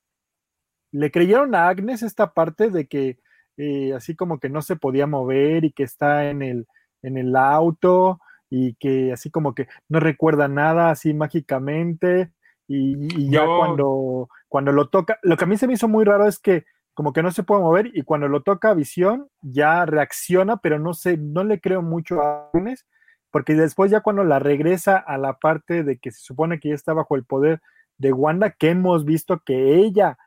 [0.92, 3.20] ¿le creyeron a Agnes esta parte de que
[3.58, 6.68] eh, así como que no se podía mover y que está en el,
[7.02, 8.20] en el auto
[8.50, 12.32] y que así como que no recuerda nada así mágicamente
[12.68, 16.28] y, ya cuando, cuando lo toca, lo que a mí se me hizo muy raro
[16.28, 20.58] es que como que no se puede mover y cuando lo toca visión ya reacciona,
[20.58, 22.86] pero no sé, no le creo mucho a Agnes,
[23.32, 26.76] porque después ya cuando la regresa a la parte de que se supone que ya
[26.76, 27.62] está bajo el poder
[27.98, 30.18] de Wanda, que hemos visto que ella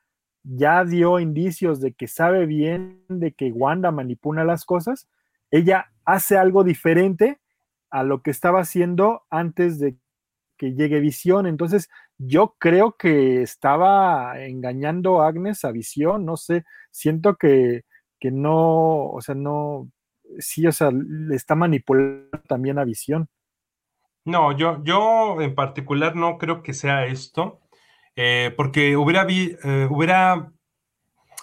[0.42, 5.08] ya dio indicios de que sabe bien de que Wanda manipula las cosas,
[5.50, 7.40] ella hace algo diferente
[7.90, 9.96] a lo que estaba haciendo antes de
[10.56, 11.46] que llegue Visión.
[11.46, 11.88] Entonces,
[12.18, 17.82] yo creo que estaba engañando a Agnes a Visión, no sé, siento que,
[18.18, 19.90] que no, o sea, no,
[20.38, 23.28] sí, o sea, le está manipulando también a Visión.
[24.24, 27.60] No, yo, yo en particular no creo que sea esto,
[28.16, 30.52] eh, porque hubiera, eh, hubiera,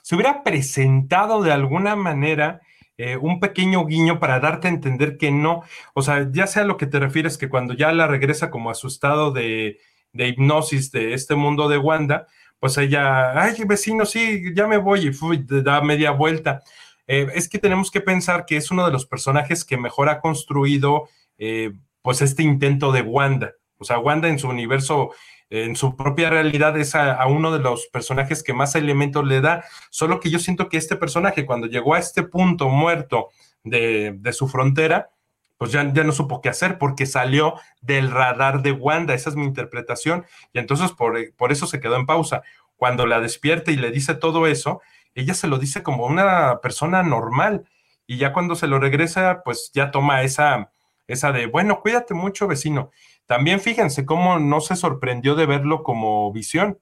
[0.01, 2.61] se hubiera presentado de alguna manera
[3.05, 6.77] eh, un pequeño guiño para darte a entender que no, o sea, ya sea lo
[6.77, 9.77] que te refieres, que cuando ya la regresa como a su estado de,
[10.13, 12.27] hipnosis de este mundo de Wanda,
[12.61, 16.63] pues ella, ay, vecino, sí, ya me voy y da media vuelta.
[17.05, 20.21] Eh, es que tenemos que pensar que es uno de los personajes que mejor ha
[20.21, 23.51] construido, eh, pues, este intento de Wanda.
[23.79, 25.11] O sea, Wanda en su universo
[25.49, 29.65] en su propia realidad es a, uno de los personajes que más elementos le da,
[29.89, 33.29] solo que yo siento que este personaje cuando llegó a este punto muerto
[33.63, 35.11] de, su frontera,
[35.57, 39.35] pues ya, ya, no supo qué hacer porque salió del radar de Wanda, esa es
[39.35, 42.41] mi interpretación, y entonces por, por eso se quedó en pausa.
[42.75, 44.81] Cuando la despierta y le dice todo eso,
[45.15, 47.65] ella se lo dice como una persona normal,
[48.07, 50.71] y ya cuando se lo regresa, pues ya toma esa,
[51.07, 52.91] esa de, bueno, cuídate mucho, vecino.
[53.25, 56.79] También fíjense cómo no se sorprendió de verlo como visión,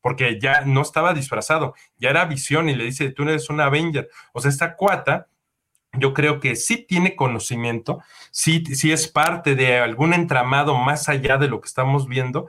[0.00, 4.10] porque ya no estaba disfrazado, ya era visión y le dice, tú eres un Avenger.
[4.32, 5.28] O sea, esta cuata,
[5.92, 8.00] yo creo que sí tiene conocimiento,
[8.30, 12.48] sí, sí es parte de algún entramado más allá de lo que estamos viendo,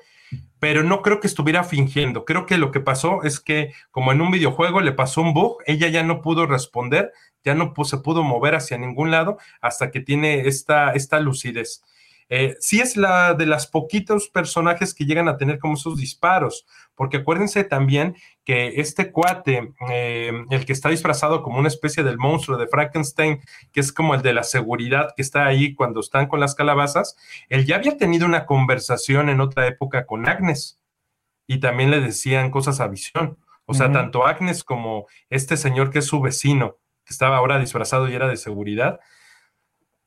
[0.60, 2.26] pero no creo que estuviera fingiendo.
[2.26, 5.58] Creo que lo que pasó es que, como en un videojuego, le pasó un bug,
[5.66, 7.12] ella ya no pudo responder,
[7.44, 11.84] ya no se pudo mover hacia ningún lado hasta que tiene esta, esta lucidez.
[12.36, 16.66] Eh, sí es la de las poquitos personajes que llegan a tener como esos disparos,
[16.96, 22.18] porque acuérdense también que este cuate, eh, el que está disfrazado como una especie del
[22.18, 23.40] monstruo de Frankenstein,
[23.72, 27.16] que es como el de la seguridad que está ahí cuando están con las calabazas,
[27.50, 30.82] él ya había tenido una conversación en otra época con Agnes
[31.46, 33.38] y también le decían cosas a visión.
[33.68, 38.10] O sea, tanto Agnes como este señor que es su vecino, que estaba ahora disfrazado
[38.10, 39.02] y era de seguridad,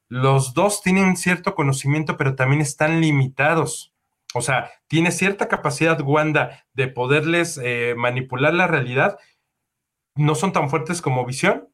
[0.08, 3.92] los dos tienen cierto conocimiento, pero también están limitados.
[4.34, 9.18] O sea, tiene cierta capacidad Wanda de poderles eh, manipular la realidad.
[10.14, 11.68] No son tan fuertes como visión,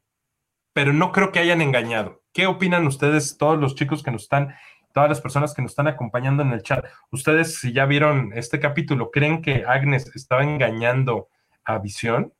[0.73, 2.23] pero no creo que hayan engañado.
[2.33, 4.55] ¿Qué opinan ustedes, todos los chicos que nos están,
[4.93, 6.85] todas las personas que nos están acompañando en el chat?
[7.11, 11.29] Ustedes, si ya vieron este capítulo, ¿creen que Agnes estaba engañando
[11.63, 12.33] a visión?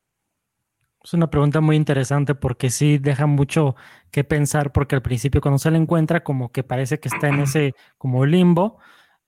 [1.03, 3.75] Es una pregunta muy interesante porque sí deja mucho
[4.09, 7.41] que pensar porque al principio cuando se la encuentra como que parece que está en
[7.41, 8.79] ese como limbo,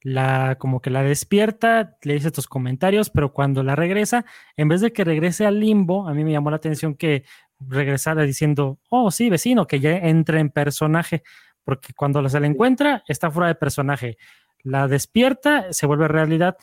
[0.01, 4.23] la como que la despierta, le dice estos comentarios, pero cuando la regresa,
[4.55, 7.25] en vez de que regrese al limbo, a mí me llamó la atención que
[7.59, 11.23] regresara diciendo, oh sí, vecino, que ya entre en personaje,
[11.65, 14.17] porque cuando se la encuentra está fuera de personaje,
[14.63, 16.55] la despierta, se vuelve realidad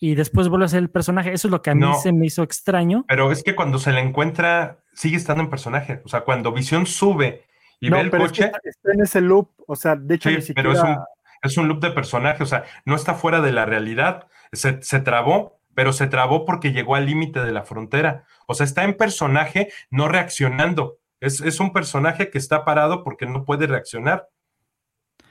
[0.00, 1.32] y después vuelve a ser el personaje.
[1.32, 3.04] Eso es lo que a mí se me hizo extraño.
[3.08, 6.02] Pero es que cuando se le encuentra, sigue estando en personaje.
[6.04, 7.46] O sea, cuando Visión sube
[7.80, 8.52] y ve el coche.
[8.62, 9.50] está en ese loop.
[9.66, 10.96] O sea, de hecho, sí, pero es un,
[11.42, 12.42] es un, loop de personaje.
[12.42, 14.28] O sea, no está fuera de la realidad.
[14.52, 18.24] Se, se trabó, pero se trabó porque llegó al límite de la frontera.
[18.46, 20.98] O sea, está en personaje, no reaccionando.
[21.20, 24.28] Es, es un personaje que está parado porque no puede reaccionar.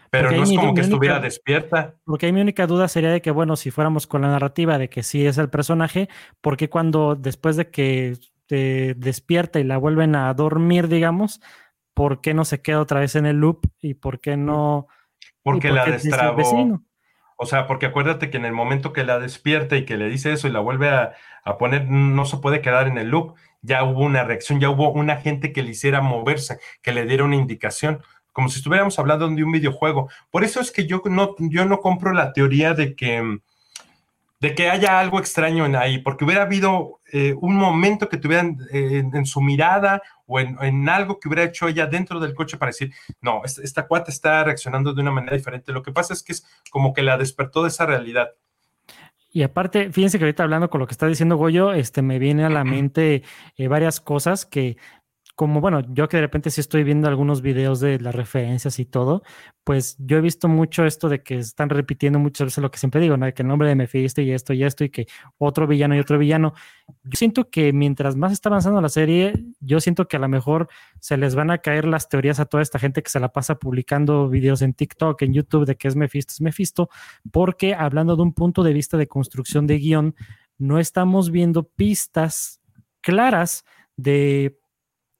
[0.10, 1.96] Pero no es como que estuviera despierta.
[2.06, 4.90] Porque ahí mi única duda sería de que, bueno, si fuéramos con la narrativa de
[4.90, 6.10] que sí es el personaje,
[6.42, 11.42] ¿por qué cuando después de que te despierta y la vuelven a dormir, digamos,
[11.94, 14.88] ¿por qué no se queda otra vez en el loop y por qué no...
[15.44, 16.82] Porque la destrabó.
[17.40, 20.34] O sea, porque acuérdate que en el momento que la despierta y que le dice
[20.34, 23.36] eso y la vuelve a, a poner, no se puede quedar en el loop.
[23.62, 27.24] Ya hubo una reacción, ya hubo un agente que le hiciera moverse, que le diera
[27.24, 28.02] una indicación
[28.38, 30.12] como si estuviéramos hablando de un videojuego.
[30.30, 33.40] Por eso es que yo no, yo no compro la teoría de que,
[34.40, 38.60] de que haya algo extraño en ahí, porque hubiera habido eh, un momento que tuvieran
[38.72, 42.70] eh, en, su mirada o en, algo que hubiera hecho ella dentro del coche para
[42.70, 45.72] decir, no, esta, esta cuata está reaccionando de una manera diferente.
[45.72, 48.30] Lo que pasa es que es como que la despertó de esa realidad.
[49.32, 52.46] Y aparte, fíjense que ahorita hablando con lo que está diciendo Goyo, este, me viene
[52.46, 53.24] a la mente
[53.58, 54.78] eh, varias cosas que
[55.38, 58.86] como bueno, yo que de repente sí estoy viendo algunos videos de las referencias y
[58.86, 59.22] todo,
[59.64, 63.00] pues yo he visto mucho esto de que están repitiendo muchas veces lo que siempre
[63.00, 63.32] digo, ¿no?
[63.32, 65.06] Que el nombre de Mephisto y esto y esto y que
[65.38, 66.56] otro villano y otro villano.
[67.04, 70.70] Yo siento que mientras más está avanzando la serie, yo siento que a lo mejor
[71.02, 73.60] se les van a caer las teorías a toda esta gente que se la pasa
[73.60, 76.90] publicando videos en TikTok, en YouTube de que es Mephisto, es Mephisto,
[77.32, 80.16] porque hablando de un punto de vista de construcción de guion,
[80.58, 82.60] no estamos viendo pistas
[83.02, 83.66] claras
[83.98, 84.58] de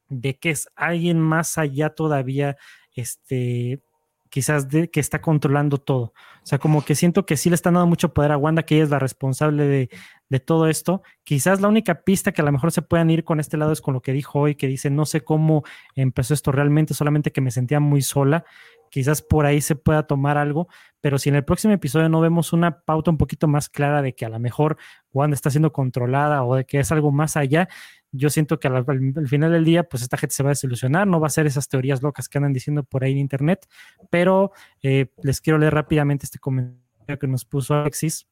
[0.10, 2.58] de que es alguien más allá todavía,
[2.96, 3.82] este,
[4.30, 6.14] quizás de que está controlando todo.
[6.44, 8.76] O sea, como que siento que sí le están dando mucho poder a Wanda, que
[8.76, 9.90] ella es la responsable de,
[10.30, 11.02] de, todo esto.
[11.24, 13.82] Quizás la única pista que a lo mejor se puedan ir con este lado es
[13.82, 15.64] con lo que dijo hoy, que dice, no sé cómo
[15.96, 18.46] empezó esto realmente, solamente que me sentía muy sola.
[18.90, 20.68] Quizás por ahí se pueda tomar algo,
[21.02, 24.16] pero si en el próximo episodio no vemos una pauta un poquito más clara de
[24.16, 24.78] que a lo mejor
[25.12, 27.68] Wanda está siendo controlada o de que es algo más allá,
[28.12, 28.86] yo siento que al,
[29.28, 31.68] final del día, pues esta gente se va a desilusionar, no va a ser esas
[31.68, 33.68] teorías locas que andan diciendo por ahí en internet,
[34.10, 34.52] pero
[34.82, 38.28] eh, les quiero leer rápidamente este comentario que nos puso Alexis,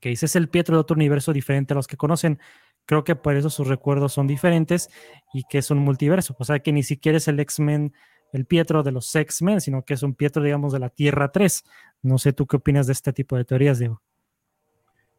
[0.00, 2.40] que dice, es el Pietro de otro universo diferente a los que conocen.
[2.86, 4.90] Creo que por eso sus recuerdos son diferentes
[5.32, 6.34] y que es un multiverso.
[6.38, 7.94] O sea, que ni siquiera es el X-Men,
[8.32, 11.64] el Pietro de los X-Men, sino que es un Pietro, digamos, de la Tierra 3.
[12.02, 14.02] No sé tú qué opinas de este tipo de teorías, Diego.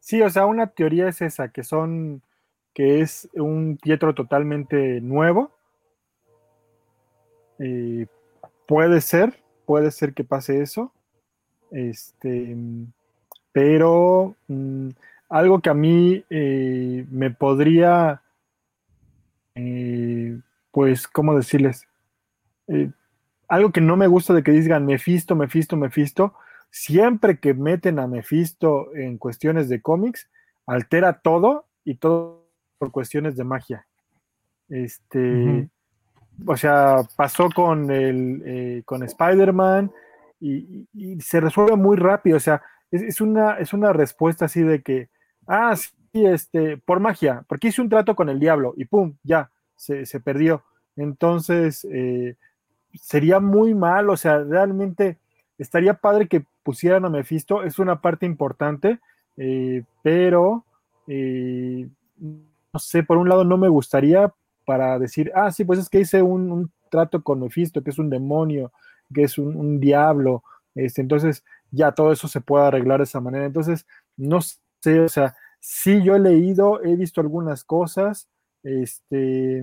[0.00, 2.22] Sí, o sea, una teoría es esa, que son
[2.74, 5.52] que es un Pietro totalmente nuevo.
[7.60, 8.06] Eh,
[8.66, 10.92] puede ser, puede ser que pase eso.
[11.70, 12.56] Este,
[13.52, 14.88] pero mm,
[15.28, 18.22] algo que a mí eh, me podría,
[19.54, 20.38] eh,
[20.72, 21.86] pues, ¿cómo decirles?
[23.46, 26.34] algo que no me gusta de que digan Mephisto, Mephisto, Mephisto.
[26.70, 30.28] Siempre que meten a Mephisto en cuestiones de cómics,
[30.66, 32.43] altera todo y todo
[32.84, 33.86] por cuestiones de magia.
[34.68, 35.68] Este,
[36.46, 39.90] o sea, pasó con el eh, con Spider-Man
[40.38, 40.86] y,
[41.20, 42.36] se resuelve muy rápido.
[42.36, 42.60] O sea,
[42.90, 45.08] es, una, es una respuesta así de que,
[45.46, 49.50] ah, sí, este, por magia, porque hice un trato con el diablo y pum, ya,
[49.76, 50.62] se, perdió.
[50.96, 52.36] Entonces, eh,
[52.92, 55.18] sería muy mal, o sea, realmente
[55.56, 58.98] estaría padre que pusieran a Mephisto, es una parte importante,
[59.38, 60.64] eh, pero
[62.74, 64.34] no sé, por un lado no me gustaría
[64.66, 68.10] para decir, ah, sí, pues es que hice un, trato con Mephisto, que es un
[68.10, 68.72] demonio,
[69.12, 70.42] que es un, diablo,
[70.74, 73.46] este, entonces ya todo eso se puede arreglar de esa manera.
[73.46, 78.28] Entonces, no sé, o sea, sí yo he leído, he visto algunas cosas,
[78.62, 79.62] este,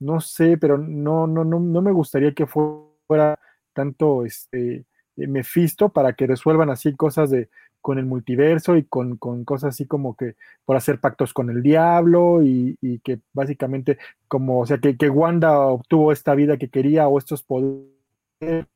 [0.00, 3.38] no sé, pero no, no, no, no me gustaría que fuera
[3.72, 4.86] tanto este
[5.16, 7.48] Mephisto para que resuelvan así cosas de
[7.80, 12.42] con el multiverso y con, cosas así como que por hacer pactos con el diablo
[12.42, 17.18] y, que básicamente como, o sea, que, que, Wanda obtuvo esta vida que quería o
[17.18, 17.86] estos poderes,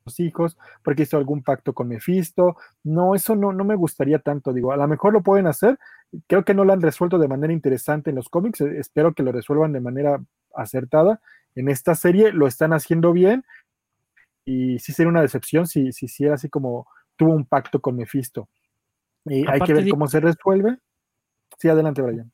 [0.05, 2.55] los hijos, porque hizo algún pacto con Mephisto.
[2.83, 5.79] No, eso no, no me gustaría tanto, digo, a lo mejor lo pueden hacer,
[6.27, 9.23] creo que no lo han resuelto de manera interesante en los cómics, eh, espero que
[9.23, 10.23] lo resuelvan de manera
[10.55, 11.21] acertada.
[11.55, 13.45] En esta serie lo están haciendo bien
[14.45, 18.49] y sí sería una decepción si, si hiciera así como tuvo un pacto con Mephisto.
[19.25, 20.77] Y hay que ver cómo se resuelve.
[21.57, 22.31] Sí, adelante, Brian.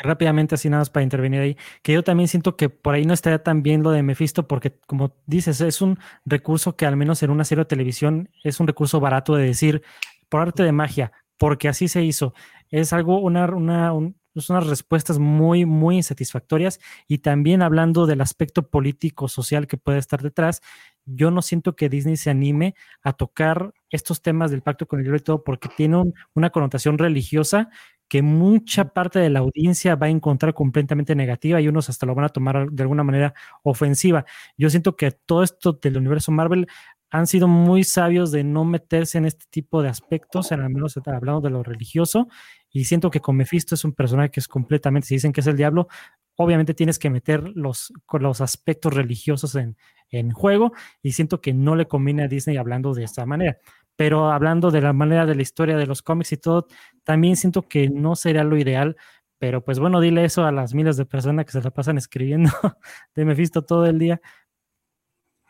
[0.00, 3.14] Rápidamente, así nada más para intervenir ahí, que yo también siento que por ahí no
[3.14, 7.22] estaría tan bien lo de Mephisto, porque como dices, es un recurso que al menos
[7.24, 9.82] en una serie de televisión es un recurso barato de decir,
[10.28, 12.32] por arte de magia, porque así se hizo.
[12.70, 13.92] Es algo, una, una,
[14.40, 19.98] son unas respuestas muy, muy insatisfactorias y también hablando del aspecto político, social que puede
[19.98, 20.62] estar detrás,
[21.04, 25.04] yo no siento que Disney se anime a tocar estos temas del pacto con el
[25.04, 26.02] diablo y todo porque tiene
[26.34, 27.70] una connotación religiosa
[28.08, 32.14] que mucha parte de la audiencia va a encontrar completamente negativa y unos hasta lo
[32.14, 34.24] van a tomar de alguna manera ofensiva.
[34.56, 36.66] Yo siento que todo esto del universo Marvel
[37.10, 40.96] han sido muy sabios de no meterse en este tipo de aspectos, en al menos
[41.06, 42.28] hablando de lo religioso,
[42.70, 45.46] y siento que con Mephisto es un personaje que es completamente, si dicen que es
[45.46, 45.88] el diablo,
[46.36, 49.76] obviamente tienes que meter los, los aspectos religiosos en,
[50.10, 53.58] en juego y siento que no le conviene a Disney hablando de esta manera.
[53.96, 56.68] pero hablando de la manera de la historia de los cómics y todo,
[57.02, 58.96] también siento que no sería lo ideal,
[59.38, 62.50] pero pues bueno, dile eso a las miles de personas que se la pasan escribiendo
[63.16, 64.20] de Mephisto todo el día.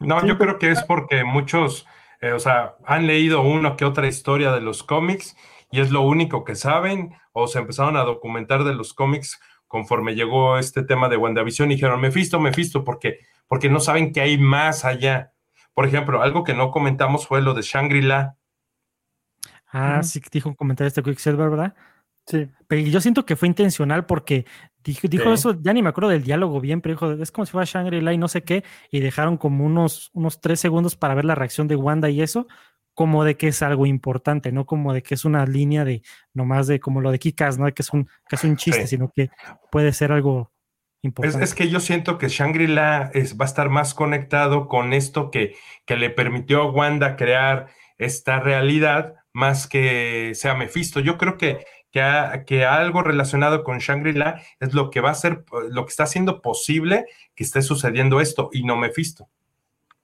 [0.00, 1.86] No, yo creo que es porque muchos,
[2.20, 5.36] eh, o sea, han leído una que otra historia de los cómics
[5.70, 10.14] y es lo único que saben, o se empezaron a documentar de los cómics conforme
[10.14, 14.38] llegó este tema de WandaVision y dijeron, Mephisto, Mephisto, porque, porque no saben que hay
[14.38, 15.32] más allá.
[15.74, 18.36] Por ejemplo, algo que no comentamos fue lo de Shangri-La.
[19.70, 21.74] Ah, sí, dijo un comentario este Quicksilver, ¿verdad?
[22.28, 22.46] Sí.
[22.66, 24.44] Pero yo siento que fue intencional porque
[24.84, 27.52] dijo, dijo eso, ya ni me acuerdo del diálogo bien, pero dijo, es como si
[27.52, 31.24] fuera Shangri-La y no sé qué, y dejaron como unos, unos tres segundos para ver
[31.24, 32.46] la reacción de Wanda y eso,
[32.92, 36.02] como de que es algo importante, no como de que es una línea de
[36.34, 38.86] nomás de como lo de Kikas, no de que es un, que es un chiste,
[38.86, 39.30] sino que
[39.70, 40.52] puede ser algo
[41.00, 41.44] importante.
[41.44, 43.10] Es, que yo siento que Shangri-La
[43.40, 45.54] va a estar más conectado con esto que,
[45.86, 51.00] que le permitió a Wanda crear esta realidad más que sea Mephisto.
[51.00, 55.84] Yo creo que que, algo relacionado con Shangri-La es lo que va a ser, lo
[55.84, 59.28] que está haciendo posible que esté sucediendo esto y no Mephisto.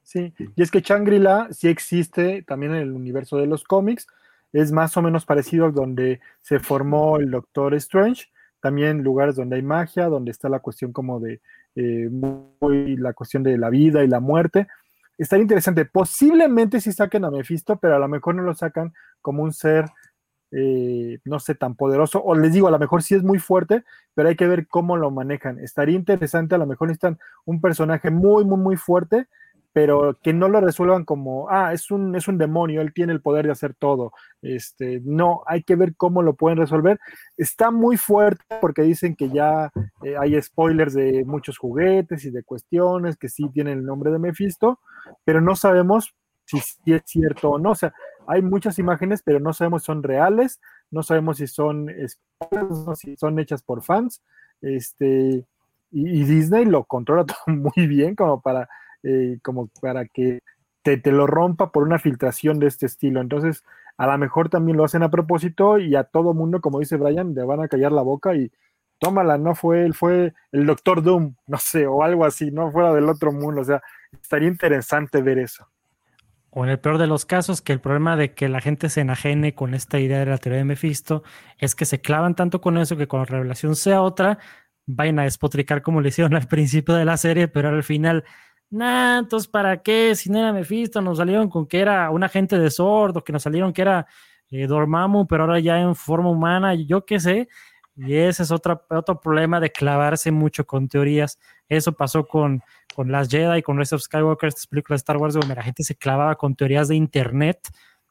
[0.02, 4.06] Sí, y es que Shangri-La sí existe también en el universo de los cómics,
[4.52, 8.26] es más o menos parecido a donde se formó el Doctor Strange,
[8.60, 11.40] también lugares donde hay magia, donde está la cuestión como de
[11.74, 12.08] eh,
[12.60, 14.68] la cuestión de la vida y la muerte.
[15.18, 19.42] Estaría interesante, posiblemente si saquen a Mephisto, pero a lo mejor no lo sacan como
[19.42, 19.86] un ser
[20.50, 23.84] eh, no sé, tan poderoso, o les digo, a lo mejor sí es muy fuerte,
[24.14, 25.58] pero hay que ver cómo lo manejan.
[25.58, 29.26] Estaría interesante, a lo mejor necesitan un personaje muy, muy, muy fuerte,
[29.74, 33.20] pero que no lo resuelvan como, ah, es un, es un demonio, él tiene el
[33.20, 34.12] poder de hacer todo.
[34.40, 37.00] Este, no, hay que ver cómo lo pueden resolver.
[37.36, 39.72] Está muy fuerte porque dicen que ya
[40.04, 44.20] eh, hay spoilers de muchos juguetes y de cuestiones que sí tienen el nombre de
[44.20, 44.78] Mephisto,
[45.24, 46.14] pero no sabemos
[46.44, 47.72] si, si es cierto o no.
[47.72, 47.92] O sea,
[48.26, 50.60] hay muchas imágenes, pero no sabemos si son reales,
[50.90, 51.88] no sabemos si son,
[52.96, 54.22] si son hechas por fans.
[54.60, 55.46] Este,
[55.90, 58.68] y, Disney lo controla todo muy bien como para,
[59.02, 60.40] eh, como para que
[60.82, 63.20] te, te, lo rompa por una filtración de este estilo.
[63.20, 63.64] Entonces,
[63.96, 67.34] a lo mejor también lo hacen a propósito y a todo mundo, como dice Brian,
[67.34, 68.50] le van a callar la boca y
[68.98, 72.92] tómala, no fue él, fue el Doctor Doom, no sé, o algo así, no fuera
[72.94, 73.60] del otro mundo.
[73.62, 73.82] O sea,
[74.20, 75.68] estaría interesante ver eso
[76.56, 79.00] o en el peor de los casos, que el problema de que la gente se
[79.00, 81.24] enajene con esta idea de la teoría de Mephisto
[81.58, 84.38] es que se clavan tanto con eso que cuando la revelación sea otra,
[84.86, 88.24] vayan a despotricar como le hicieron al principio de la serie, pero al final,
[88.70, 90.14] nah, entonces ¿para qué?
[90.14, 93.42] Si no era Mephisto, nos salieron con que era un agente de sordo, que nos
[93.42, 94.06] salieron que era
[94.50, 97.48] eh, Dormammu, pero ahora ya en forma humana, yo qué sé.
[97.96, 101.38] Y ese es otro, otro problema de clavarse mucho con teorías.
[101.68, 102.62] Eso pasó con,
[102.94, 105.82] con Las Jedi, con Rise of Skywalker, estas películas de Star Wars, donde la gente
[105.82, 107.68] se clavaba con teorías de internet.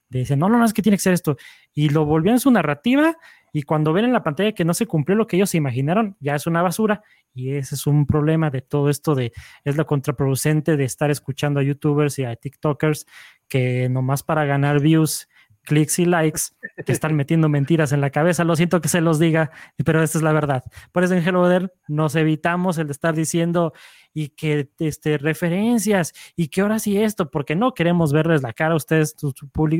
[0.09, 1.37] De decir, no, no, no, es que tiene que ser esto.
[1.73, 3.17] Y lo volvían su narrativa.
[3.51, 6.15] Y cuando ven en la pantalla que no se cumplió lo que ellos se imaginaron,
[6.19, 7.01] ya es una basura.
[7.33, 9.31] Y ese es un problema de todo esto de,
[9.63, 13.05] es lo contraproducente de estar escuchando a youtubers y a TikTokers
[13.47, 15.27] que nomás para ganar views
[15.63, 16.41] clics y likes
[16.85, 18.43] que están metiendo mentiras en la cabeza.
[18.43, 19.51] Lo siento que se los diga,
[19.83, 20.63] pero esta es la verdad.
[20.91, 21.47] Por eso en Hello
[21.87, 23.73] nos evitamos el de estar diciendo
[24.13, 28.73] y que este, referencias y que ahora sí esto, porque no queremos verles la cara
[28.73, 29.15] a ustedes,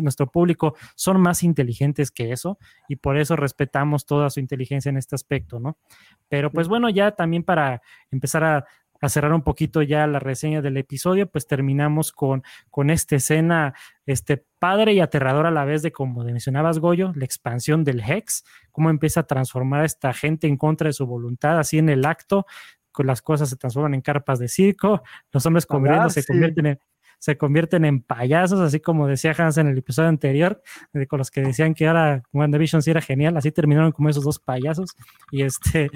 [0.01, 2.57] nuestro público son más inteligentes que eso
[2.87, 5.77] y por eso respetamos toda su inteligencia en este aspecto, ¿no?
[6.29, 7.81] Pero pues bueno, ya también para
[8.11, 8.65] empezar a
[9.03, 13.73] a cerrar un poquito ya la reseña del episodio, pues terminamos con, con esta escena
[14.05, 18.45] este, padre y aterrador a la vez de, como mencionabas, Goyo, la expansión del Hex,
[18.71, 22.05] cómo empieza a transformar a esta gente en contra de su voluntad, así en el
[22.05, 22.45] acto,
[22.99, 26.79] las cosas se transforman en carpas de circo, los hombres comiendo se convierten en
[27.23, 30.61] se convierten en payasos, así como decía Hans en el episodio anterior,
[31.07, 34.39] con los que decían que ahora WandaVision sí era genial, así terminaron como esos dos
[34.39, 34.89] payasos.
[35.31, 35.89] Y este,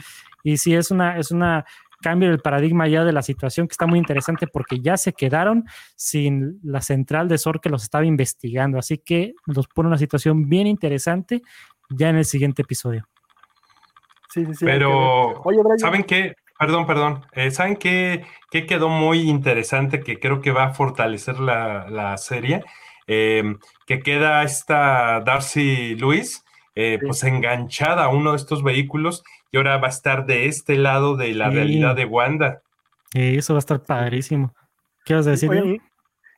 [0.46, 1.66] y sí es una, es una
[2.02, 5.66] cambio el paradigma ya de la situación que está muy interesante porque ya se quedaron
[5.98, 8.78] sin la central de SOR que los estaba investigando.
[8.78, 11.42] Así que nos pone una situación bien interesante
[11.90, 13.06] ya en el siguiente episodio.
[14.30, 14.66] Sí, sí, sí.
[14.66, 15.44] Pero,
[15.78, 16.36] ¿saben qué?
[16.60, 17.26] Perdón, perdón.
[17.34, 22.64] Eh, ¿Saben qué, qué, quedó muy interesante que creo que va a fortalecer la, serie?
[23.08, 23.56] Eh,
[23.86, 26.44] que queda esta Darcy Luis,
[26.76, 30.78] eh, pues enganchada a uno de estos vehículos y ahora va a estar de este
[30.78, 32.62] lado de la realidad de Wanda.
[33.14, 34.54] eso va a estar padrísimo.
[35.06, 35.80] ¿Qué vas a decir?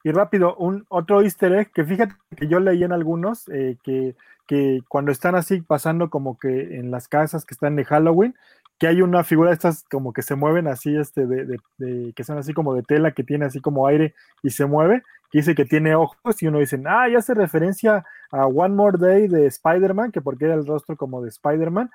[0.04, 4.16] y, rápido, un otro easter egg que fíjate que yo leí en algunos eh, que,
[4.46, 8.36] que cuando están así pasando como que en las casas que están de Halloween,
[8.80, 12.24] que hay una figura de estas como que se mueven así, este, de, de, que
[12.24, 15.54] son así como de tela, que tiene así como aire y se mueve, que dice
[15.54, 19.46] que tiene ojos y uno dice, ah, ya hace referencia a One More Day de
[19.48, 21.90] Spider-Man, que porque era el rostro como de Spider-Man,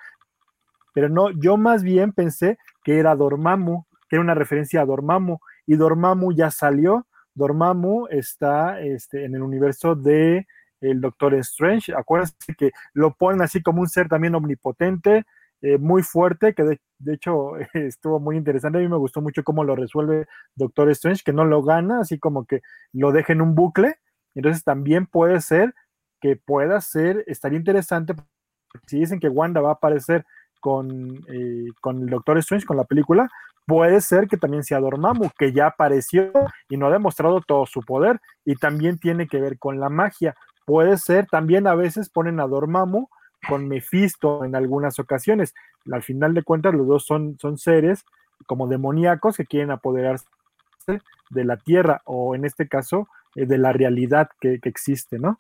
[0.93, 5.39] pero no, yo más bien pensé que era Dormammu, que era una referencia a Dormammu,
[5.66, 10.47] y Dormammu ya salió, Dormammu está este, en el universo de
[10.82, 15.24] el Doctor Strange, acuérdense que lo ponen así como un ser también omnipotente,
[15.63, 18.79] eh, muy fuerte, que de, hecho estuvo muy interesante.
[18.79, 22.19] A mí me gustó mucho cómo lo resuelve Doctor Strange, que no lo gana, así
[22.19, 22.61] como que
[22.93, 23.97] lo deja en un bucle.
[24.35, 25.75] Entonces también puede ser
[26.21, 28.15] que pueda ser, estaría interesante,
[28.87, 30.25] si dicen que Wanda va a aparecer
[30.61, 33.29] con, eh, con el Doctor Strange, con la película,
[33.67, 36.33] puede ser que también sea Dormammu, que ya apareció
[36.69, 40.35] y no ha demostrado todo su poder y también tiene que ver con la magia.
[40.65, 43.09] Puede ser, también a veces ponen a Dormammu
[43.49, 45.55] con Mephisto en algunas ocasiones.
[45.91, 48.05] Al final de cuentas, los dos son, son seres
[48.47, 50.27] como demoníacos que quieren apoderarse
[51.31, 55.37] de la tierra o en este caso eh, de la realidad que, existe, ¿no?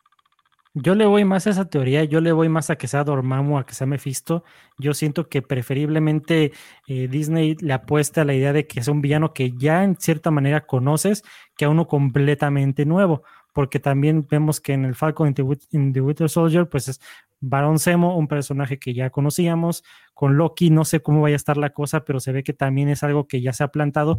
[0.76, 3.58] Yo le voy más a esa teoría, yo le voy más a que sea Dormammu,
[3.58, 4.42] a que sea Mephisto.
[4.76, 6.52] Yo siento que preferiblemente
[6.88, 9.94] eh, Disney le apuesta a la idea de que es un villano que ya en
[9.94, 11.22] cierta manera conoces,
[11.56, 13.22] que a uno completamente nuevo
[13.54, 15.32] porque también vemos que en el Falcon
[15.70, 17.00] in the, Winter Soldier, pues es
[17.40, 21.56] Baron Zemo, un personaje que ya conocíamos, con Loki no sé cómo vaya a estar
[21.56, 24.18] la cosa, pero se ve que también es algo que ya se ha plantado,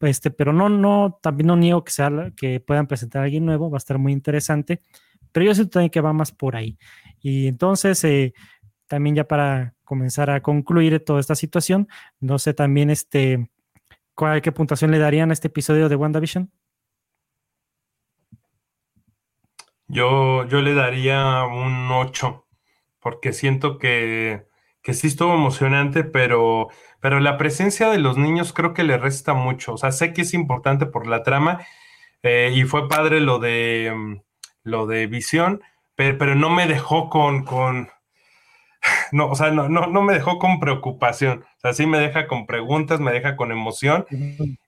[0.00, 3.70] este, pero no, no, también no niego que, sea, que puedan presentar a alguien nuevo,
[3.70, 4.82] va a estar muy interesante,
[5.32, 6.76] pero yo siento también que va más por ahí.
[7.20, 8.34] Y entonces, eh,
[8.86, 11.88] también ya para comenzar a concluir toda esta situación,
[12.20, 13.48] no sé también este,
[14.14, 16.50] ¿cuál, qué puntuación le darían a este episodio de WandaVision?
[19.88, 22.46] Yo, yo le daría un 8,
[23.00, 24.46] porque siento que,
[24.82, 26.68] que sí estuvo emocionante, pero,
[27.00, 29.74] pero la presencia de los niños creo que le resta mucho.
[29.74, 31.66] O sea, sé que es importante por la trama
[32.22, 34.22] eh, y fue padre lo de, mm,
[34.64, 35.62] lo de visión,
[35.96, 37.90] pero, pero no me dejó con, con,
[39.14, 41.44] no, o sea, no, no, no, me dejó con preocupación.
[41.58, 44.06] O sea, sí me deja con preguntas, me deja con emoción,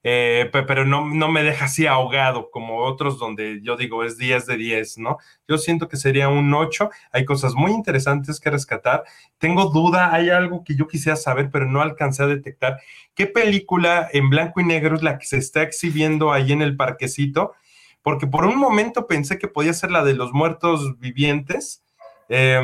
[0.04, 4.46] eh, pero no, no me deja así ahogado como otros donde yo digo es 10
[4.46, 5.18] de 10, ¿no?
[5.48, 6.90] Yo siento que sería un 8.
[7.10, 9.02] Hay cosas muy interesantes que rescatar.
[9.38, 12.78] Tengo duda, hay algo que yo quisiera saber, pero no alcancé a detectar.
[13.16, 16.76] ¿Qué película en blanco y negro es la que se está exhibiendo ahí en el
[16.76, 17.54] parquecito?
[18.00, 21.82] Porque por un momento pensé que podía ser la de los muertos vivientes.
[22.28, 22.60] Eh,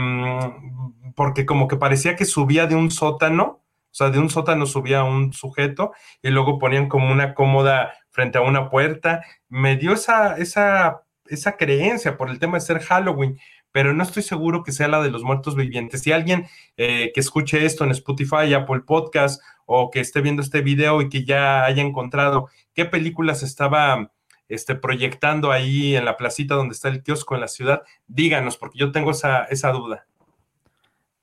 [1.15, 3.63] porque como que parecía que subía de un sótano,
[3.93, 8.39] o sea, de un sótano subía un sujeto y luego ponían como una cómoda frente
[8.39, 9.23] a una puerta.
[9.49, 13.39] Me dio esa, esa, esa creencia por el tema de ser Halloween,
[13.71, 16.03] pero no estoy seguro que sea la de los muertos vivientes.
[16.03, 20.63] Si alguien eh, que escuche esto en Spotify, Apple Podcast o que esté viendo este
[20.63, 24.11] video y que ya haya encontrado qué películas estaba
[24.53, 28.79] este, proyectando ahí en la placita donde está el kiosco en la ciudad, díganos, porque
[28.79, 30.07] yo tengo esa, esa duda.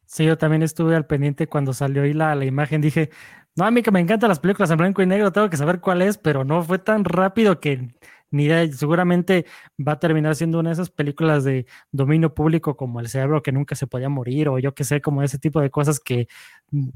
[0.06, 2.82] Sí, yo también estuve al pendiente cuando salió ahí la, la imagen.
[2.82, 3.12] Dije,
[3.56, 5.80] no, a mí que me encantan las películas en blanco y negro, tengo que saber
[5.80, 7.90] cuál es, pero no fue tan rápido que
[8.32, 8.48] ni.
[8.72, 9.46] Seguramente
[9.78, 13.52] va a terminar siendo una de esas películas de dominio público como El cerebro que
[13.52, 16.28] nunca se podía morir o yo que sé, como ese tipo de cosas que
[16.72, 16.90] mm,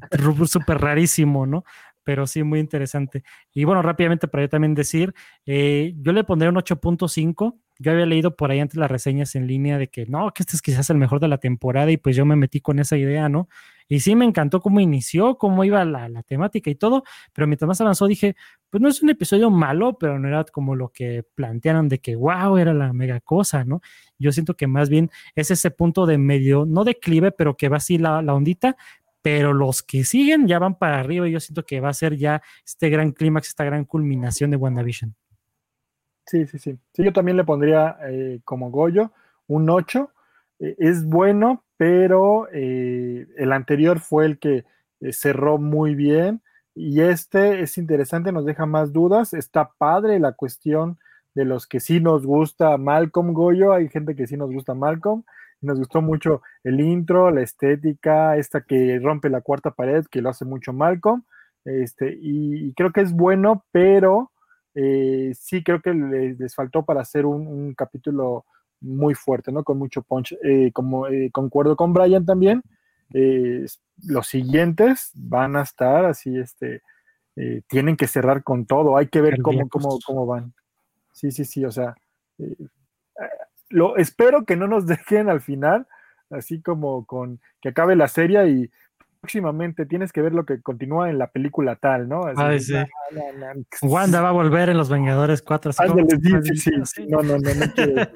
[0.46, 1.64] súper rarísimo, ¿no?
[2.04, 3.24] Pero sí, muy interesante.
[3.54, 5.14] Y bueno, rápidamente para yo también decir,
[5.46, 9.48] eh, yo le pondré un 8.5 yo había leído por ahí antes las reseñas en
[9.48, 12.16] línea de que no, que este es quizás el mejor de la temporada y pues
[12.16, 13.50] yo me metí con esa idea, ¿no?
[13.90, 17.04] Y sí me encantó cómo inició, cómo iba la, la temática y todo,
[17.34, 18.36] pero mientras más avanzó dije,
[18.70, 22.16] pues no es un episodio malo, pero no era como lo que plantearon de que,
[22.16, 23.82] wow, era la mega cosa, ¿no?
[24.18, 27.78] Yo siento que más bien es ese punto de medio, no declive, pero que va
[27.78, 28.78] así la, la ondita,
[29.24, 32.18] pero los que siguen ya van para arriba y yo siento que va a ser
[32.18, 35.16] ya este gran clímax, esta gran culminación de WandaVision.
[36.26, 36.78] Sí, sí, sí.
[36.94, 39.12] Sí, yo también le pondría eh, como Goyo
[39.48, 40.12] un 8.
[40.60, 44.66] Eh, es bueno, pero eh, el anterior fue el que
[45.12, 46.42] cerró muy bien.
[46.76, 49.34] Y este es interesante, nos deja más dudas.
[49.34, 51.00] Está padre la cuestión
[51.36, 53.74] de los que sí nos gusta Malcolm Goyo.
[53.74, 55.24] Hay gente que sí nos gusta Malcolm.
[55.62, 60.30] Nos gustó mucho el intro, la estética, esta que rompe la cuarta pared, que lo
[60.30, 61.24] hace mucho Malcolm.
[61.66, 64.32] Este, y creo que es bueno, pero
[64.76, 68.46] eh, sí creo que les, faltó para hacer un, capítulo
[68.82, 69.64] muy fuerte, ¿no?
[69.64, 70.36] Con mucho punch.
[70.44, 72.62] Eh, como eh, concuerdo con Brian también,
[74.06, 76.82] los siguientes van a estar así, este,
[77.68, 80.54] tienen que cerrar con todo, hay que ver cómo, cómo, cómo van.
[81.14, 81.96] Sí, sí, sí, o sea,
[83.70, 85.88] lo espero que no nos dejen al final,
[86.30, 88.72] así como con que acabe la serie y
[89.22, 92.26] próximamente tienes que ver lo que continúa en la película tal, ¿no?
[92.26, 92.74] Así, Ay, sí.
[92.74, 93.54] na.
[93.82, 95.70] Wanda va a volver en Los Vengadores 4.
[95.70, 97.08] así como- Ándale, sí, sí.
[97.08, 97.66] No, no, no, no.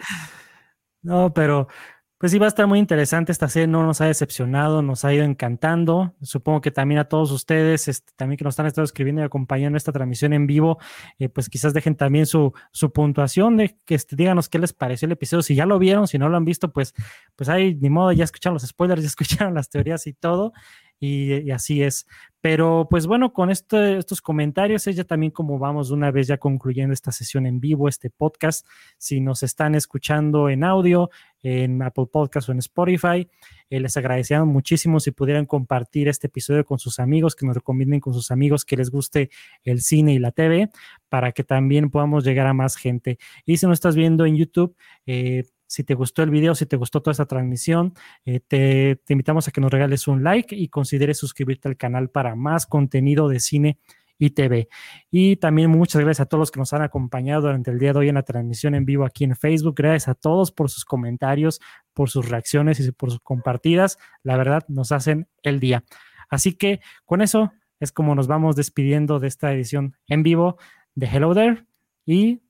[1.03, 1.69] No, pero
[2.17, 3.31] pues sí va a estar muy interesante.
[3.31, 6.15] Esta serie no nos ha decepcionado, nos ha ido encantando.
[6.21, 9.77] Supongo que también a todos ustedes, este, también que nos están estado escribiendo y acompañando
[9.77, 10.79] esta transmisión en vivo,
[11.19, 15.05] eh, pues quizás dejen también su, su puntuación de que este, díganos qué les pareció
[15.05, 15.43] el episodio.
[15.43, 16.95] Si ya lo vieron, si no lo han visto, pues,
[17.35, 20.53] pues ahí ni modo, ya escucharon los spoilers, ya escucharon las teorías y todo.
[20.99, 22.07] Y, así es.
[22.41, 26.37] Pero pues bueno, con este- estos comentarios es ya también como vamos una vez ya
[26.37, 28.65] concluyendo esta sesión en vivo, este podcast.
[28.97, 31.09] Si nos están escuchando en audio,
[31.43, 33.27] en Apple Podcast o en Spotify,
[33.69, 37.99] eh, les agradeceríamos muchísimo si pudieran compartir este episodio con sus amigos, que nos recomienden
[37.99, 39.29] con sus amigos que les guste
[39.63, 40.69] el cine y la TV,
[41.09, 43.17] para que también podamos llegar a más gente.
[43.45, 46.77] Y si no estás viendo en YouTube, eh, si te gustó el video, si te
[46.77, 47.93] gustó toda esta transmisión,
[48.25, 52.09] eh, te, te invitamos a que nos regales un like y consideres suscribirte al canal
[52.09, 53.77] para más contenido de cine
[54.17, 54.67] y TV.
[55.11, 57.99] Y también muchas gracias a todos los que nos han acompañado durante el día de
[57.99, 59.75] hoy en la transmisión en vivo aquí en Facebook.
[59.77, 61.61] Gracias a todos por sus comentarios,
[61.93, 63.97] por sus reacciones y por sus compartidas.
[64.23, 65.83] La verdad, nos hacen el día.
[66.29, 70.57] Así que con eso es como nos vamos despidiendo de esta edición en vivo
[70.95, 71.65] de Hello There
[72.05, 72.41] y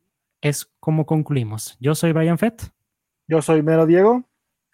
[0.42, 1.78] es como concluimos.
[1.80, 2.72] Yo soy Brian Fett.
[3.28, 4.24] Yo soy Mero Diego.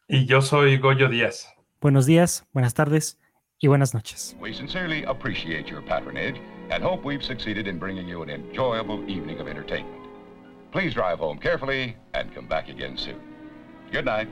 [0.08, 1.54] Y yo soy Goyo Díaz.
[1.82, 3.20] Buenos días, buenas tardes
[3.60, 4.38] y buenas noches.
[4.40, 6.40] We sincerely appreciate your patronage
[6.74, 10.08] and hope we've succeeded in bringing you an enjoyable evening of entertainment.
[10.72, 13.22] Please drive home carefully and come back again soon.
[13.92, 14.28] Good night.